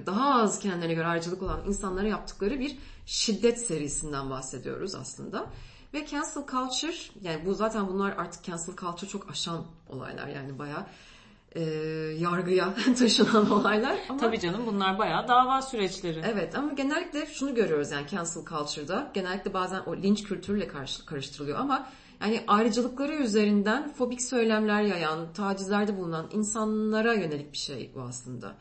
daha 0.07 0.43
az 0.43 0.59
kendilerine 0.59 0.95
göre 0.95 1.07
ayrıcalık 1.07 1.43
olan 1.43 1.61
insanlara 1.69 2.09
yaptıkları 2.09 2.61
bir 2.61 2.79
şiddet 3.07 3.61
serisinden 3.61 4.31
bahsediyoruz 4.31 4.95
aslında. 4.95 5.51
Ve 5.95 6.07
cancel 6.07 6.47
culture 6.51 6.97
yani 7.23 7.47
bu 7.47 7.55
zaten 7.55 7.89
bunlar 7.89 8.13
artık 8.13 8.45
cancel 8.45 8.77
culture 8.77 9.11
çok 9.11 9.31
aşan 9.31 9.65
olaylar 9.89 10.27
yani 10.29 10.59
bayağı 10.59 10.87
e, 11.53 11.61
yargıya 12.19 12.75
taşınan 12.99 13.51
olaylar. 13.51 13.99
Ama 14.09 14.21
Tabii 14.21 14.41
canım 14.41 14.63
bunlar 14.67 14.99
bayağı 14.99 15.29
dava 15.29 15.63
süreçleri. 15.63 16.23
Evet 16.25 16.55
ama 16.55 16.73
genellikle 16.73 17.27
şunu 17.27 17.55
görüyoruz 17.55 17.91
yani 17.91 18.09
cancel 18.09 18.45
culture'da. 18.45 19.11
Genellikle 19.15 19.55
bazen 19.55 19.81
o 19.87 19.97
linç 19.97 20.23
kültürüyle 20.23 20.69
karşı- 20.69 21.07
karıştırılıyor 21.07 21.59
ama 21.59 21.87
yani 22.21 22.45
ayrıcalıkları 22.47 23.15
üzerinden 23.15 23.93
fobik 23.93 24.23
söylemler 24.23 24.83
yayan, 24.83 25.33
tacizlerde 25.33 25.97
bulunan 25.97 26.27
insanlara 26.33 27.15
yönelik 27.15 27.53
bir 27.53 27.59
şey 27.59 27.91
bu 27.95 28.01
aslında. 28.01 28.55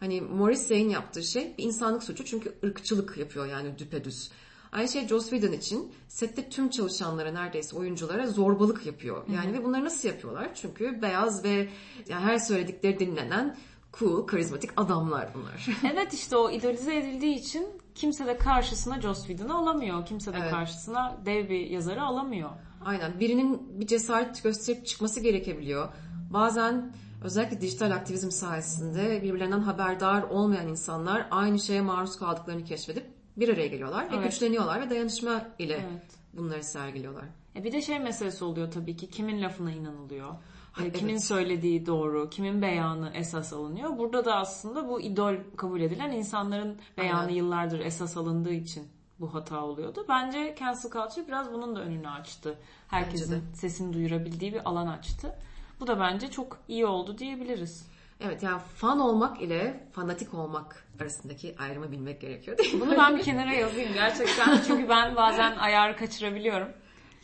Hani 0.00 0.20
Morrissey'in 0.20 0.88
yaptığı 0.88 1.22
şey 1.22 1.54
bir 1.58 1.64
insanlık 1.64 2.02
suçu 2.02 2.24
çünkü 2.24 2.54
ırkçılık 2.64 3.16
yapıyor 3.18 3.46
yani 3.46 3.78
düpedüz. 3.78 4.30
Aynı 4.74 4.88
şey 4.88 5.08
Joss 5.08 5.30
Whedon 5.30 5.52
için 5.52 5.92
sette 6.08 6.48
tüm 6.48 6.70
çalışanlara 6.70 7.32
neredeyse 7.32 7.76
oyunculara 7.76 8.26
zorbalık 8.26 8.86
yapıyor. 8.86 9.22
Yani 9.34 9.52
ve 9.52 9.64
bunları 9.64 9.84
nasıl 9.84 10.08
yapıyorlar? 10.08 10.54
Çünkü 10.54 11.02
beyaz 11.02 11.44
ve 11.44 11.68
yani 12.08 12.24
her 12.24 12.38
söyledikleri 12.38 12.98
dinlenen 12.98 13.56
cool, 13.98 14.26
karizmatik 14.26 14.70
adamlar 14.76 15.28
bunlar. 15.34 15.66
Evet 15.92 16.14
işte 16.14 16.36
o 16.36 16.50
idolize 16.50 16.96
edildiği 16.96 17.34
için 17.34 17.66
kimse 17.94 18.26
de 18.26 18.36
karşısına 18.36 19.00
Joss 19.00 19.26
Whedon'ı 19.26 19.54
alamıyor. 19.54 20.06
Kimse 20.06 20.32
de 20.32 20.38
Evet. 20.40 20.50
karşısına 20.50 21.16
dev 21.26 21.48
bir 21.48 21.66
yazarı 21.70 22.02
alamıyor. 22.02 22.50
Aynen. 22.84 23.20
Birinin 23.20 23.80
bir 23.80 23.86
cesaret 23.86 24.42
gösterip 24.42 24.86
çıkması 24.86 25.20
gerekebiliyor. 25.20 25.88
Bazen 26.30 26.92
özellikle 27.24 27.60
dijital 27.60 27.90
aktivizm 27.90 28.30
sayesinde 28.30 29.22
birbirlerinden 29.22 29.60
haberdar 29.60 30.22
olmayan 30.22 30.68
insanlar 30.68 31.26
aynı 31.30 31.58
şeye 31.58 31.80
maruz 31.80 32.18
kaldıklarını 32.18 32.64
keşfedip 32.64 33.13
bir 33.36 33.48
araya 33.48 33.66
geliyorlar 33.66 34.10
ve 34.10 34.16
Evet. 34.16 34.24
güçleniyorlar 34.30 34.80
ve 34.80 34.90
dayanışma 34.90 35.42
ile 35.58 35.74
Evet. 35.74 36.02
bunları 36.32 36.64
sergiliyorlar. 36.64 37.24
E 37.56 37.64
bir 37.64 37.72
de 37.72 37.82
şey 37.82 37.98
meselesi 37.98 38.44
oluyor 38.44 38.72
tabii 38.72 38.96
ki 38.96 39.10
kimin 39.10 39.42
lafına 39.42 39.72
inanılıyor. 39.72 40.30
E, 40.30 40.82
evet. 40.82 40.98
Kimin 40.98 41.18
söylediği 41.18 41.86
doğru, 41.86 42.30
kimin 42.30 42.62
beyanı 42.62 43.10
esas 43.14 43.52
alınıyor. 43.52 43.98
Burada 43.98 44.24
da 44.24 44.36
aslında 44.36 44.88
bu 44.88 45.00
idol 45.00 45.34
kabul 45.56 45.80
edilen 45.80 46.12
insanların 46.12 46.78
beyanı 46.98 47.20
Aynen. 47.20 47.34
yıllardır 47.34 47.80
esas 47.80 48.16
alındığı 48.16 48.52
için 48.52 48.88
bu 49.20 49.34
hata 49.34 49.64
oluyordu. 49.64 50.06
Bence 50.08 50.54
cancel 50.60 50.90
culture 50.90 51.26
biraz 51.28 51.52
bunun 51.52 51.76
da 51.76 51.80
önünü 51.80 52.08
açtı. 52.08 52.58
Herkesin 52.88 53.42
sesini 53.54 53.92
duyurabildiği 53.92 54.52
bir 54.52 54.68
alan 54.68 54.86
açtı. 54.86 55.34
Bu 55.80 55.86
da 55.86 56.00
bence 56.00 56.30
çok 56.30 56.58
iyi 56.68 56.86
oldu 56.86 57.18
diyebiliriz. 57.18 57.88
Evet 58.20 58.42
yani 58.42 58.60
fan 58.76 59.00
olmak 59.00 59.42
ile 59.42 59.88
fanatik 59.92 60.34
olmak 60.34 60.84
arasındaki 61.00 61.54
ayrımı 61.58 61.92
bilmek 61.92 62.20
gerekiyor 62.20 62.58
değil 62.58 62.74
mi? 62.74 62.80
Bunu 62.80 62.96
ben 62.98 63.16
bir 63.16 63.22
kenara 63.22 63.52
yazayım 63.52 63.92
gerçekten. 63.94 64.60
Çünkü 64.66 64.88
ben 64.88 65.16
bazen 65.16 65.56
ayarı 65.56 65.96
kaçırabiliyorum. 65.96 66.68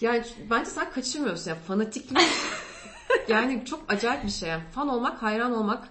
Yani 0.00 0.24
bence 0.50 0.70
sen 0.70 0.90
kaçırmıyorsun. 0.90 1.50
Yani 1.50 1.60
fanatiklik 1.60 2.18
yani 3.28 3.64
çok 3.64 3.92
acayip 3.92 4.24
bir 4.24 4.30
şey. 4.30 4.48
Yani 4.48 4.62
fan 4.72 4.88
olmak, 4.88 5.22
hayran 5.22 5.52
olmak 5.52 5.88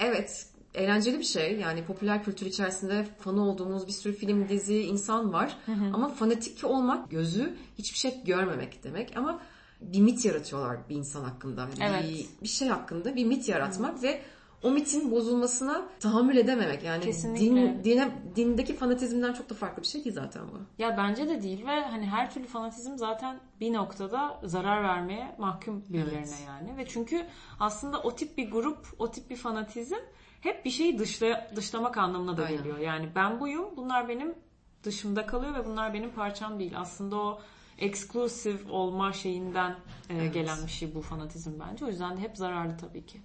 evet 0.00 0.46
eğlenceli 0.74 1.18
bir 1.18 1.24
şey. 1.24 1.60
Yani 1.60 1.84
popüler 1.84 2.24
kültür 2.24 2.46
içerisinde 2.46 3.06
fanı 3.18 3.48
olduğumuz 3.48 3.86
bir 3.86 3.92
sürü 3.92 4.12
film, 4.16 4.48
dizi, 4.48 4.82
insan 4.82 5.32
var. 5.32 5.56
Ama 5.92 6.08
fanatik 6.08 6.64
olmak 6.64 7.10
gözü 7.10 7.56
hiçbir 7.78 7.98
şey 7.98 8.24
görmemek 8.24 8.84
demek. 8.84 9.16
Ama 9.16 9.40
bir 9.80 10.00
mit 10.00 10.24
yaratıyorlar 10.24 10.88
bir 10.88 10.96
insan 10.96 11.24
hakkında. 11.24 11.68
Evet. 11.80 12.04
Bir, 12.04 12.26
bir 12.42 12.48
şey 12.48 12.68
hakkında 12.68 13.16
bir 13.16 13.24
mit 13.24 13.48
yaratmak 13.48 14.02
ve 14.02 14.22
o 14.66 14.70
mitin 14.70 15.10
bozulmasına 15.10 15.82
tahammül 16.00 16.36
edememek. 16.36 16.82
Yani 16.82 17.04
Kesinlikle. 17.04 17.44
din, 17.44 17.84
dine, 17.84 18.10
dindeki 18.36 18.76
fanatizmden 18.76 19.32
çok 19.32 19.50
da 19.50 19.54
farklı 19.54 19.82
bir 19.82 19.86
şey 19.86 20.04
değil 20.04 20.14
zaten 20.14 20.42
bu. 20.52 20.82
Ya 20.82 20.96
bence 20.96 21.28
de 21.28 21.42
değil 21.42 21.66
ve 21.66 21.80
hani 21.84 22.06
her 22.06 22.30
türlü 22.30 22.46
fanatizm 22.46 22.96
zaten 22.96 23.40
bir 23.60 23.72
noktada 23.72 24.40
zarar 24.44 24.82
vermeye 24.82 25.34
mahkum 25.38 25.84
birilerine 25.88 26.18
Evet. 26.18 26.44
yani. 26.46 26.76
Ve 26.76 26.86
çünkü 26.88 27.26
aslında 27.60 28.02
o 28.02 28.14
tip 28.14 28.38
bir 28.38 28.50
grup, 28.50 28.86
o 28.98 29.10
tip 29.10 29.30
bir 29.30 29.36
fanatizm 29.36 29.96
hep 30.40 30.64
bir 30.64 30.70
şeyi 30.70 30.98
dışla, 30.98 31.50
dışlamak 31.56 31.96
anlamına 31.96 32.36
da 32.36 32.44
Aynen. 32.44 32.56
geliyor. 32.58 32.78
Yani 32.78 33.08
ben 33.14 33.40
buyum, 33.40 33.64
bunlar 33.76 34.08
benim 34.08 34.34
dışımda 34.82 35.26
kalıyor 35.26 35.54
ve 35.54 35.66
bunlar 35.66 35.94
benim 35.94 36.10
parçam 36.10 36.58
değil. 36.58 36.72
Aslında 36.78 37.16
o 37.16 37.40
exclusive 37.78 38.70
olma 38.70 39.12
şeyinden 39.12 39.70
e, 40.10 40.14
Evet. 40.16 40.34
gelen 40.34 40.58
bir 40.66 40.70
şey 40.70 40.94
bu 40.94 41.00
fanatizm 41.02 41.50
bence. 41.60 41.84
O 41.84 41.88
yüzden 41.88 42.16
de 42.16 42.20
hep 42.20 42.36
zararlı 42.36 42.76
tabii 42.76 43.06
ki. 43.06 43.20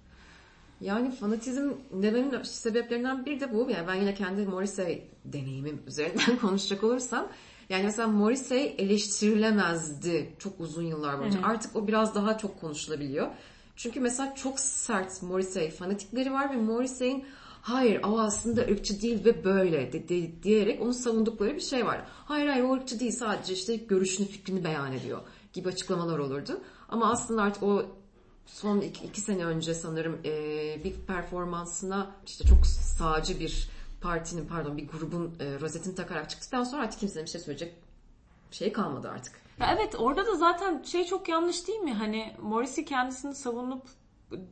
Yani 0.82 1.10
fanatizm 1.10 1.70
dememin 1.92 2.42
sebeplerinden 2.42 3.26
biri 3.26 3.40
de 3.40 3.54
bu. 3.54 3.70
Yani 3.70 3.88
ben 3.88 3.94
yine 3.94 4.14
kendi 4.14 4.46
Morrissey 4.46 5.08
deneyimim 5.24 5.82
üzerinden 5.86 6.36
konuşacak 6.40 6.84
olursam. 6.84 7.28
Yani 7.68 7.82
mesela 7.84 8.08
Morrissey 8.08 8.74
eleştirilemezdi 8.78 10.32
çok 10.38 10.60
uzun 10.60 10.82
yıllar 10.82 11.18
boyunca. 11.20 11.38
Artık 11.42 11.76
o 11.76 11.86
biraz 11.88 12.14
daha 12.14 12.38
çok 12.38 12.60
konuşulabiliyor. 12.60 13.28
Çünkü 13.76 14.00
mesela 14.00 14.34
çok 14.34 14.60
sert 14.60 15.22
Morrissey 15.22 15.70
fanatikleri 15.70 16.32
var 16.32 16.50
ve 16.50 16.56
Morrissey'in 16.56 17.24
hayır 17.62 18.00
o 18.04 18.20
aslında 18.20 18.60
ırkçı 18.60 19.02
değil 19.02 19.24
ve 19.24 19.44
böyle 19.44 19.92
de, 19.92 20.08
de- 20.08 20.42
diyerek 20.42 20.82
onu 20.82 20.94
savundukları 20.94 21.54
bir 21.56 21.60
şey 21.60 21.86
var. 21.86 22.02
Hayır 22.24 22.46
hayır 22.48 22.64
o 22.64 22.72
ırkçı 22.72 23.00
değil 23.00 23.12
sadece 23.12 23.52
işte 23.52 23.76
görüşünü 23.76 24.26
fikrini 24.26 24.64
beyan 24.64 24.92
ediyor 24.92 25.20
gibi 25.52 25.68
açıklamalar 25.68 26.18
olurdu. 26.18 26.60
Ama 26.88 27.10
aslında 27.12 27.42
artık 27.42 27.62
o 27.62 27.82
son 28.46 28.80
iki, 28.80 29.06
iki 29.06 29.20
sene 29.20 29.44
önce 29.44 29.74
sanırım 29.74 30.20
e, 30.24 30.84
bir 30.84 30.94
performansına 30.94 32.10
işte 32.26 32.44
çok 32.44 32.66
sağcı 32.66 33.40
bir 33.40 33.68
partinin 34.00 34.46
pardon 34.46 34.76
bir 34.76 34.88
grubun 34.88 35.34
e, 35.40 35.60
rozetini 35.60 35.94
takarak 35.94 36.30
çıktıktan 36.30 36.64
sonra 36.64 36.82
artık 36.82 37.00
kimsenin 37.00 37.26
bir 37.26 37.30
şey 37.30 37.40
söyleyecek 37.40 37.74
şey 38.50 38.72
kalmadı 38.72 39.10
artık. 39.10 39.42
Ya 39.60 39.74
evet 39.78 39.94
orada 39.98 40.26
da 40.26 40.36
zaten 40.36 40.82
şey 40.82 41.04
çok 41.04 41.28
yanlış 41.28 41.68
değil 41.68 41.78
mi? 41.78 41.94
Hani 41.94 42.36
Morrissey 42.42 42.84
kendisini 42.84 43.34
savunup 43.34 43.82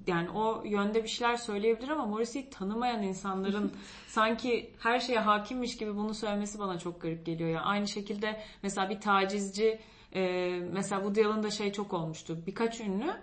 yani 0.06 0.30
o 0.30 0.62
yönde 0.64 1.02
bir 1.02 1.09
şeyler 1.09 1.37
söyleyebilir 1.37 1.88
ama 1.88 2.06
Morrissey'i 2.06 2.50
tanımayan 2.50 3.02
insanların 3.02 3.73
sanki 4.09 4.75
her 4.78 5.00
şeye 5.00 5.18
hakimmiş 5.18 5.76
gibi 5.76 5.97
bunu 5.97 6.14
söylemesi 6.14 6.59
bana 6.59 6.78
çok 6.78 7.02
garip 7.02 7.26
geliyor. 7.26 7.50
ya 7.50 7.61
aynı 7.61 7.88
şekilde 7.88 8.40
mesela 8.62 8.90
bir 8.90 9.00
tacizci 9.00 9.80
e, 10.14 10.50
mesela 10.73 11.00
Woody 11.00 11.25
Allen'da 11.25 11.50
şey 11.50 11.73
çok 11.73 11.92
olmuştu. 11.92 12.38
Birkaç 12.47 12.80
ünlü 12.80 13.14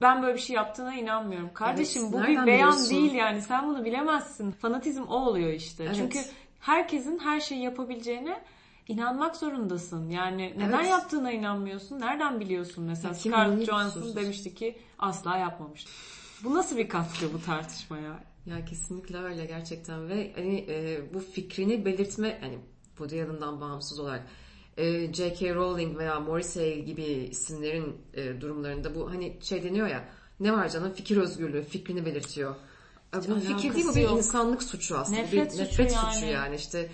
ben 0.00 0.22
böyle 0.22 0.34
bir 0.34 0.40
şey 0.40 0.56
yaptığına 0.56 0.94
inanmıyorum. 0.94 1.50
Kardeşim 1.54 2.02
Evet, 2.02 2.12
bu 2.12 2.22
bir 2.22 2.26
beyan 2.28 2.46
biliyorsun? 2.46 2.90
değil 2.90 3.12
yani 3.12 3.42
sen 3.42 3.68
bunu 3.68 3.84
bilemezsin. 3.84 4.50
Fanatizm 4.50 5.02
o 5.02 5.14
oluyor 5.16 5.52
işte. 5.52 5.84
Evet. 5.84 5.96
Çünkü 5.96 6.18
herkesin 6.60 7.18
her 7.18 7.40
şeyi 7.40 7.62
yapabileceğine 7.62 8.40
inanmak 8.88 9.36
zorundasın. 9.36 10.10
Yani 10.10 10.54
neden 10.56 10.78
Evet. 10.78 10.90
yaptığına 10.90 11.32
inanmıyorsun? 11.32 12.00
Nereden 12.00 12.40
biliyorsun? 12.40 12.84
Mesela 12.84 13.08
Ya 13.08 13.14
Scarlett 13.14 13.66
Johansson 13.66 14.16
demişti 14.16 14.54
ki 14.54 14.78
asla 14.98 15.36
yapmamış. 15.36 15.86
Bu 16.44 16.54
nasıl 16.54 16.76
bir 16.76 16.88
katkı 16.88 17.32
bu 17.32 17.42
tartışmaya? 17.42 18.18
Ya 18.46 18.64
kesinlikle 18.64 19.18
öyle 19.18 19.46
gerçekten 19.46 20.08
ve 20.08 20.32
hani 20.36 20.66
e, 20.68 21.00
bu 21.14 21.20
fikrini 21.20 21.84
belirtme 21.84 22.38
hani 22.40 22.58
Woody 22.88 23.22
Allen'dan 23.22 23.60
bağımsız 23.60 23.98
olarak 23.98 24.22
e, 24.78 25.12
J.K. 25.12 25.54
Rowling 25.54 25.98
veya 25.98 26.20
Morrissey 26.20 26.84
gibi 26.84 27.02
isimlerin 27.02 27.96
e, 28.14 28.40
durumlarında 28.40 28.94
bu 28.94 29.10
hani 29.10 29.36
şey 29.42 29.62
deniyor 29.62 29.86
ya 29.86 30.04
ne 30.40 30.52
var 30.52 30.68
canım 30.68 30.92
fikir 30.92 31.16
özgürlüğü 31.16 31.62
fikrini 31.62 32.06
belirtiyor. 32.06 32.54
E, 33.14 33.16
bu 33.16 33.40
fikir 33.40 33.74
değil 33.74 33.86
bu 33.86 33.94
bir 33.94 34.08
insanlık 34.08 34.62
suçu 34.62 34.98
aslında. 34.98 35.20
Nefret 35.20 35.44
bir 35.44 35.50
suçu 35.50 35.62
nefret 35.62 35.92
yani. 35.92 36.14
suçu 36.14 36.26
yani 36.26 36.56
işte 36.56 36.90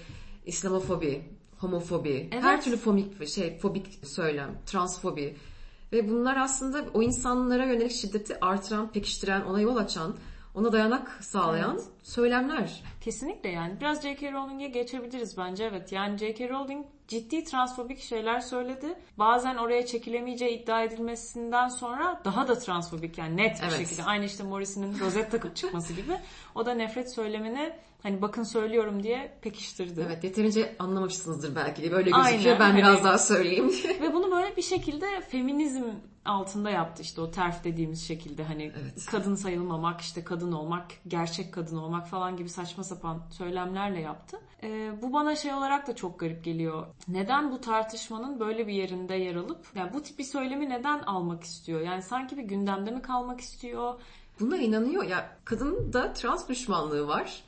İslamofobi, 0.47 1.25
homofobi, 1.59 2.29
Evet. 2.33 2.43
her 2.43 2.63
türlü 2.63 2.77
fobik 2.77 3.29
şey 3.29 3.59
fobik 3.59 4.01
söylem, 4.07 4.59
transfobi 4.67 5.37
ve 5.93 6.09
bunlar 6.09 6.37
aslında 6.37 6.85
o 6.95 7.03
insanlara 7.03 7.65
yönelik 7.65 7.93
şiddeti 7.93 8.41
artıran, 8.41 8.93
pekiştiren, 8.93 9.43
ona 9.43 9.61
yol 9.61 9.77
açan, 9.77 10.17
ona 10.55 10.73
dayanak 10.73 11.19
sağlayan 11.21 11.75
Evet. 11.75 11.94
Söylemler. 12.09 12.83
Kesinlikle 13.01 13.49
yani. 13.51 13.81
Biraz 13.81 14.03
J.K. 14.03 14.33
Rowling'e 14.33 14.69
geçebiliriz 14.69 15.39
bence 15.39 15.65
evet. 15.65 15.93
Yani 15.93 16.19
J.K. 16.19 16.49
Rowling 16.49 16.87
ciddi 17.09 17.45
transfobik 17.45 18.01
şeyler 18.01 18.41
söyledi. 18.41 18.87
Bazen 19.19 19.57
oraya 19.57 19.87
çekilemeyeceği 19.87 20.63
iddia 20.63 20.83
edilmesinden 20.83 21.69
sonra 21.69 22.21
daha 22.25 22.49
da 22.49 22.59
transfobik 22.59 23.19
yani 23.19 23.37
net 23.37 23.57
bir 23.63 23.67
Evet. 23.69 23.79
şekilde. 23.79 24.03
Aynı 24.05 24.25
işte 24.25 24.43
Morrison'ın 24.45 25.01
rozet 25.01 25.31
takıp 25.31 25.57
çıkması 25.57 25.93
gibi. 25.93 26.13
O 26.55 26.67
da 26.67 26.75
nefret 26.75 27.15
söylemini 27.15 27.73
hani 28.03 28.23
bakın 28.23 28.43
söylüyorum 28.43 29.03
diye 29.03 29.33
pekiştirdi. 29.43 30.05
Evet 30.07 30.25
yeterince 30.25 30.77
anlamamışsınızdır 30.79 31.57
belki 31.57 31.83
de 31.83 31.91
böyle 31.93 32.11
Aynen, 32.13 32.33
gözüküyor. 32.33 32.59
Ben 32.59 32.65
hani- 32.65 32.79
biraz 32.79 33.05
daha 33.05 33.19
söyleyeyim 33.19 33.71
diye. 33.83 34.01
Ve 34.03 34.13
bunu 34.13 34.31
böyle 34.31 34.57
bir 34.57 34.63
şekilde 34.63 35.07
feminizm 35.29 35.85
altında 36.25 36.71
yaptı 36.71 37.03
işte 37.03 37.21
o 37.21 37.31
terf 37.31 37.65
dediğimiz 37.65 38.09
şekilde 38.09 38.45
hani 38.45 38.63
Evet. 38.83 39.07
kadın 39.11 39.35
sayılmamak 39.35 40.01
işte 40.01 40.25
kadın 40.25 40.53
olmak 40.53 40.85
gerçek 41.09 41.55
kadın 41.55 41.77
olmak 41.77 41.94
falan 42.01 42.37
gibi 42.37 42.49
saçma 42.49 42.85
sapan 42.85 43.23
söylemlerle 43.31 44.01
yaptı. 44.01 44.41
Ee, 44.63 44.93
bu 45.03 45.13
bana 45.13 45.37
şey 45.37 45.55
olarak 45.55 45.87
da 45.87 45.97
çok 45.97 46.21
garip 46.21 46.45
geliyor. 46.45 46.87
Neden 47.09 47.53
bu 47.53 47.61
tartışmanın 47.61 48.41
böyle 48.41 48.67
bir 48.67 48.73
yerinde 48.73 49.15
yer 49.15 49.37
alıp 49.37 49.67
yani 49.75 49.93
bu 49.93 50.03
tip 50.03 50.19
bir 50.19 50.25
söylemi 50.25 50.71
neden 50.71 50.99
almak 50.99 51.45
istiyor? 51.45 51.81
Yani 51.81 52.03
sanki 52.03 52.37
bir 52.37 52.43
gündemde 52.43 52.91
mi 52.91 53.03
kalmak 53.03 53.41
istiyor? 53.41 54.01
Buna 54.41 54.57
inanıyor. 54.57 55.05
Ya 55.05 55.37
kadının 55.45 55.93
da 55.93 56.13
trans 56.13 56.49
düşmanlığı 56.49 57.09
var 57.09 57.43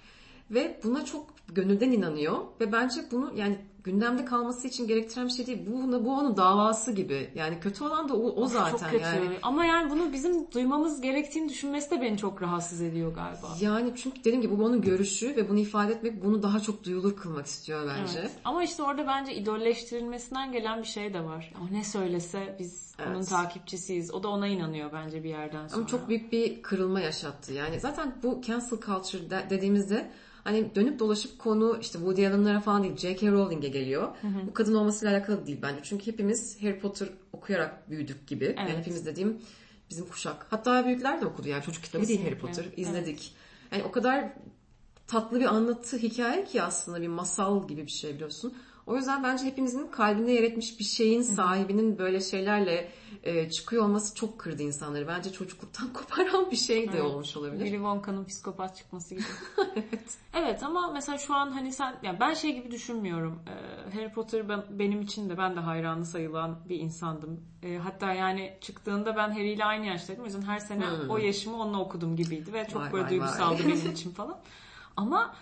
ve 0.50 0.80
buna 0.84 1.04
çok 1.04 1.26
gönülden 1.48 1.90
inanıyor 1.90 2.38
ve 2.60 2.72
bence 2.72 3.00
bunu 3.10 3.32
yani 3.34 3.58
gündemde 3.86 4.24
kalması 4.24 4.68
için 4.68 4.86
gerektiren 4.88 5.26
bir 5.26 5.32
şey 5.32 5.46
değil. 5.46 5.58
Bu, 5.66 6.04
bu 6.04 6.12
onun 6.12 6.36
davası 6.36 6.92
gibi. 6.92 7.30
Yani 7.34 7.60
kötü 7.60 7.84
olan 7.84 8.08
da 8.08 8.14
o, 8.14 8.42
o 8.42 8.46
zaten 8.46 8.70
çok 8.70 8.80
kötü. 8.90 9.02
yani. 9.02 9.28
Ama 9.42 9.64
yani 9.64 9.90
bunu 9.90 10.12
bizim 10.12 10.50
duymamız 10.52 11.00
gerektiğini 11.00 11.48
düşünmesi 11.48 11.90
de 11.90 12.00
beni 12.00 12.18
çok 12.18 12.42
rahatsız 12.42 12.80
ediyor 12.80 13.14
galiba. 13.14 13.46
Yani 13.60 13.92
çünkü 13.96 14.18
dediğim 14.20 14.40
gibi 14.42 14.58
bu 14.58 14.64
onun 14.64 14.80
görüşü 14.82 15.36
ve 15.36 15.48
bunu 15.48 15.58
ifade 15.58 15.92
etmek 15.92 16.24
bunu 16.24 16.42
daha 16.42 16.60
çok 16.60 16.84
duyulur 16.84 17.16
kılmak 17.16 17.46
istiyor 17.46 17.88
bence. 17.88 18.18
Evet. 18.20 18.30
Ama 18.44 18.62
işte 18.64 18.82
orada 18.82 19.06
bence 19.06 19.34
idolleştirilmesinden 19.34 20.52
gelen 20.52 20.78
bir 20.82 20.86
şey 20.86 21.14
de 21.14 21.24
var. 21.24 21.52
O 21.62 21.74
ne 21.74 21.84
söylese 21.84 22.56
biz 22.58 22.94
onun 23.06 23.14
Evet. 23.16 23.28
takipçisiyiz. 23.28 24.14
O 24.14 24.22
da 24.22 24.28
ona 24.28 24.46
inanıyor 24.46 24.90
bence 24.92 25.24
bir 25.24 25.28
yerden 25.28 25.68
sonra. 25.68 25.78
Ama 25.78 25.86
çok 25.86 26.08
büyük 26.08 26.32
bir 26.32 26.62
kırılma 26.62 27.00
yaşattı. 27.00 27.52
Yani 27.52 27.80
zaten 27.80 28.14
bu 28.22 28.40
cancel 28.46 28.68
culture 28.86 29.30
de- 29.30 29.46
dediğimizde 29.50 30.10
Hani 30.46 30.74
dönüp 30.74 30.98
dolaşıp 30.98 31.38
konu 31.38 31.78
işte 31.80 31.98
Woody 31.98 32.26
Allen'lara 32.26 32.60
falan 32.60 32.82
değil 32.82 32.96
J.K. 32.96 33.30
Rowling'e 33.30 33.68
geliyor. 33.68 34.08
Bu 34.46 34.54
kadın 34.54 34.74
olmasıyla 34.74 35.14
alakalı 35.14 35.46
değil 35.46 35.58
bence. 35.62 35.80
Çünkü 35.82 36.06
hepimiz 36.06 36.62
Harry 36.62 36.78
Potter 36.78 37.08
okuyarak 37.32 37.90
büyüdük 37.90 38.26
gibi. 38.26 38.44
Yani 38.44 38.70
Evet. 38.70 38.78
hepimiz 38.78 39.06
dediğim 39.06 39.38
bizim 39.90 40.06
kuşak. 40.06 40.46
Hatta 40.50 40.86
büyükler 40.86 41.20
de 41.20 41.26
okudu 41.26 41.48
yani 41.48 41.62
çocuk 41.62 41.84
kitabı 41.84 42.08
değil 42.08 42.24
Harry. 42.24 42.38
Potter. 42.38 42.64
İzledik. 42.76 43.34
Yani 43.72 43.82
o 43.82 43.90
kadar 43.90 44.32
tatlı 45.06 45.40
bir 45.40 45.44
anlatı 45.44 45.98
hikaye 45.98 46.44
ki 46.44 46.62
aslında 46.62 47.02
bir 47.02 47.08
masal 47.08 47.68
gibi 47.68 47.86
bir 47.86 47.90
şey 47.90 48.14
biliyorsun. 48.14 48.54
O 48.86 48.96
yüzden 48.96 49.24
bence 49.24 49.44
hepimizin 49.44 49.86
kalbinde 49.86 50.32
yer 50.32 50.42
etmiş 50.42 50.78
bir 50.78 50.84
şeyin 50.84 51.22
sahibinin 51.22 51.98
böyle 51.98 52.20
şeylerle 52.20 52.88
e, 53.22 53.50
çıkıyor 53.50 53.84
olması 53.84 54.14
çok 54.14 54.38
kırdı 54.38 54.62
insanları. 54.62 55.08
Bence 55.08 55.32
çocukluktan 55.32 55.88
koparan 55.92 56.50
bir 56.50 56.56
şey 56.56 56.92
de 56.92 57.02
olmuş 57.02 57.36
olabilir. 57.36 57.60
Willy 57.60 57.76
Wonka'nın 57.76 58.24
psikopat 58.24 58.76
çıkması 58.76 59.14
gibi. 59.14 59.24
evet. 59.76 60.18
Evet 60.34 60.62
ama 60.62 60.90
mesela 60.92 61.18
şu 61.18 61.34
an 61.34 61.50
hani 61.50 61.72
sen 61.72 61.96
yani 62.02 62.20
ben 62.20 62.34
şey 62.34 62.54
gibi 62.54 62.70
düşünmüyorum. 62.70 63.40
Ee, 63.46 63.96
Harry 63.96 64.12
Potter 64.12 64.48
ben, 64.48 64.64
benim 64.70 65.00
için 65.00 65.28
de 65.28 65.38
ben 65.38 65.56
de 65.56 65.60
hayranı 65.60 66.04
sayılan 66.06 66.58
bir 66.68 66.78
insandım. 66.78 67.40
Ee, 67.62 67.76
hatta 67.76 68.12
yani 68.12 68.58
çıktığında 68.60 69.16
ben 69.16 69.30
Harry 69.30 69.52
ile 69.52 69.64
aynı 69.64 69.86
yaştaydım. 69.86 70.22
O 70.22 70.26
yüzden 70.26 70.42
her 70.42 70.58
sene 70.58 70.84
o 71.08 71.18
yaşımı 71.18 71.62
onunla 71.62 71.80
okudum 71.80 72.16
gibiydi 72.16 72.52
ve 72.52 72.64
çok 72.64 72.76
Hmm. 72.76 72.82
Vay, 72.82 72.92
böyle 72.92 73.04
vay, 73.04 73.10
duygusaldı 73.10 73.64
vay. 73.64 73.72
benim 73.72 73.90
için 73.92 74.10
falan. 74.10 74.38
Ama 74.96 75.34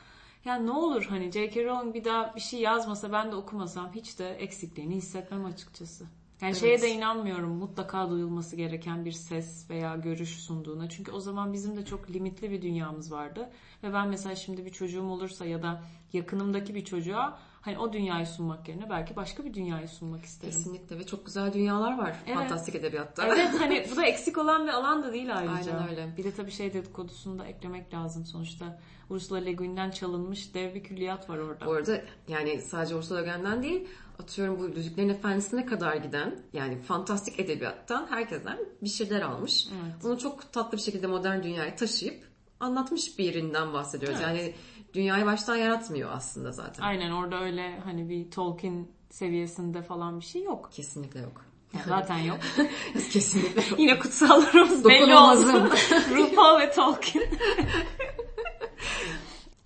yani 0.45 0.67
ne 0.67 0.71
olur 0.71 1.07
hani 1.09 1.33
J.K. 1.33 1.65
Rowling 1.65 1.95
bir 1.95 2.05
daha 2.05 2.35
bir 2.37 2.41
şey 2.41 2.61
yazmasa 2.61 3.13
ben 3.13 3.33
de 3.33 3.37
okumasam 3.37 3.93
hiç 3.95 4.19
de 4.19 4.31
eksikliğini 4.31 4.95
hissetmem 4.95 5.45
açıkçası. 5.45 6.07
Yani 6.41 6.57
şeye 6.57 6.83
de 6.83 6.91
inanmıyorum 6.91 7.51
mutlaka 7.51 8.11
duyulması 8.11 8.57
gereken 8.57 9.05
bir 9.05 9.13
ses 9.13 9.71
veya 9.71 9.97
görüş 9.97 10.39
sunduğuna. 10.39 10.89
Çünkü 10.89 11.13
o 11.13 11.21
zaman 11.21 11.53
bizim 11.53 11.77
de 11.77 11.85
çok 11.85 12.11
limitli 12.11 12.51
bir 12.51 12.63
dünyamız 12.63 13.13
vardı. 13.13 13.51
Ve 13.83 13.93
ben 13.93 14.09
mesela 14.09 14.37
şimdi 14.37 14.65
bir 14.65 14.71
çocuğum 14.71 15.07
olursa 15.07 15.45
ya 15.47 15.63
da 15.63 15.83
yakınımdaki 16.13 16.75
bir 16.75 16.85
çocuğa 16.85 17.39
hani 17.65 17.79
o 17.79 17.93
dünyayı 17.93 18.27
sunmak 18.27 18.69
yerine 18.69 18.91
belki 18.91 19.17
başka 19.17 19.45
bir 19.45 19.55
dünyayı 19.55 19.89
sunmak 19.89 20.25
isterim. 20.25 20.55
Kesinlikle 20.55 20.99
ve 20.99 21.07
çok 21.07 21.27
güzel 21.27 21.53
dünyalar 21.53 21.99
var 21.99 22.17
Evet. 22.27 22.37
fantastik 22.37 22.75
edebiyatta. 22.75 23.27
Evet 23.27 23.51
hani 23.61 23.87
bu 23.93 23.97
da 23.97 24.05
eksik 24.05 24.39
olan 24.39 24.67
bir 24.67 24.73
alan 24.73 25.03
da 25.03 25.13
değil 25.13 25.37
ayrıca. 25.37 25.73
Aynen 25.73 25.89
öyle. 25.89 26.17
Bir 26.17 26.25
de 26.25 26.35
tabii 26.35 26.51
şey 26.51 26.75
dedikodusunu 26.75 27.39
da 27.39 27.47
eklemek 27.47 27.95
lazım. 27.95 28.27
Sonuçta 28.27 28.81
Ursula 29.11 29.39
Le 29.39 29.53
Guin'den 29.53 29.91
çalınmış 29.91 30.55
dev 30.55 30.75
bir 30.75 30.83
külliyat 30.85 31.31
var 31.31 31.39
orada. 31.39 31.67
Bu 31.67 31.73
arada 31.73 32.01
yani 32.29 32.61
sadece 32.61 32.95
Ursula 32.95 33.19
Le 33.19 33.33
Guin'den 33.33 33.63
değil 33.63 33.89
atıyorum 34.19 34.59
bu 34.59 34.79
Yüzüklerin 34.79 35.09
Efendisi'ne 35.09 35.67
kadar 35.67 35.97
giden 35.97 36.39
yani 36.53 36.83
fantastik 36.83 37.41
edebiyattan 37.41 38.07
herkesten 38.11 38.59
bir 38.83 38.89
şeyler 38.89 39.21
almış. 39.21 39.67
Evet. 39.67 39.95
Bunu 40.03 40.19
çok 40.19 40.53
tatlı 40.53 40.79
bir 40.79 40.83
şekilde 40.83 41.07
modern 41.07 41.43
dünyaya 41.43 41.77
taşıyıp 41.77 42.34
anlatmış 42.65 43.19
bir 43.19 43.25
yerinden 43.25 43.73
bahsediyoruz. 43.73 44.19
Evet. 44.23 44.39
Yani 44.39 44.55
dünyayı 44.95 45.27
baştan 45.27 45.57
yaratmıyor 45.57 46.11
aslında 46.13 46.53
zaten. 46.53 46.83
Aynen 46.83 47.11
orada 47.11 47.41
öyle 47.41 47.81
hani 47.85 48.09
bir 48.09 48.31
Tolkien 48.31 48.87
seviyesinde 49.11 49.83
falan 49.83 50.21
bir 50.21 50.25
şey 50.25 50.43
yok. 50.43 50.71
Kesinlikle 50.73 51.21
yok. 51.21 51.45
Yani 51.75 51.85
zaten 51.89 52.19
yok. 52.19 52.39
Kesinlikle 53.13 53.63
yok. 53.71 53.81
Yine 53.81 53.99
kutsallarımız 53.99 54.85
belli 54.85 55.17
oldu. 55.17 55.71
RuPaul 56.11 56.61
ve 56.61 56.73
Tolkien. 56.73 57.25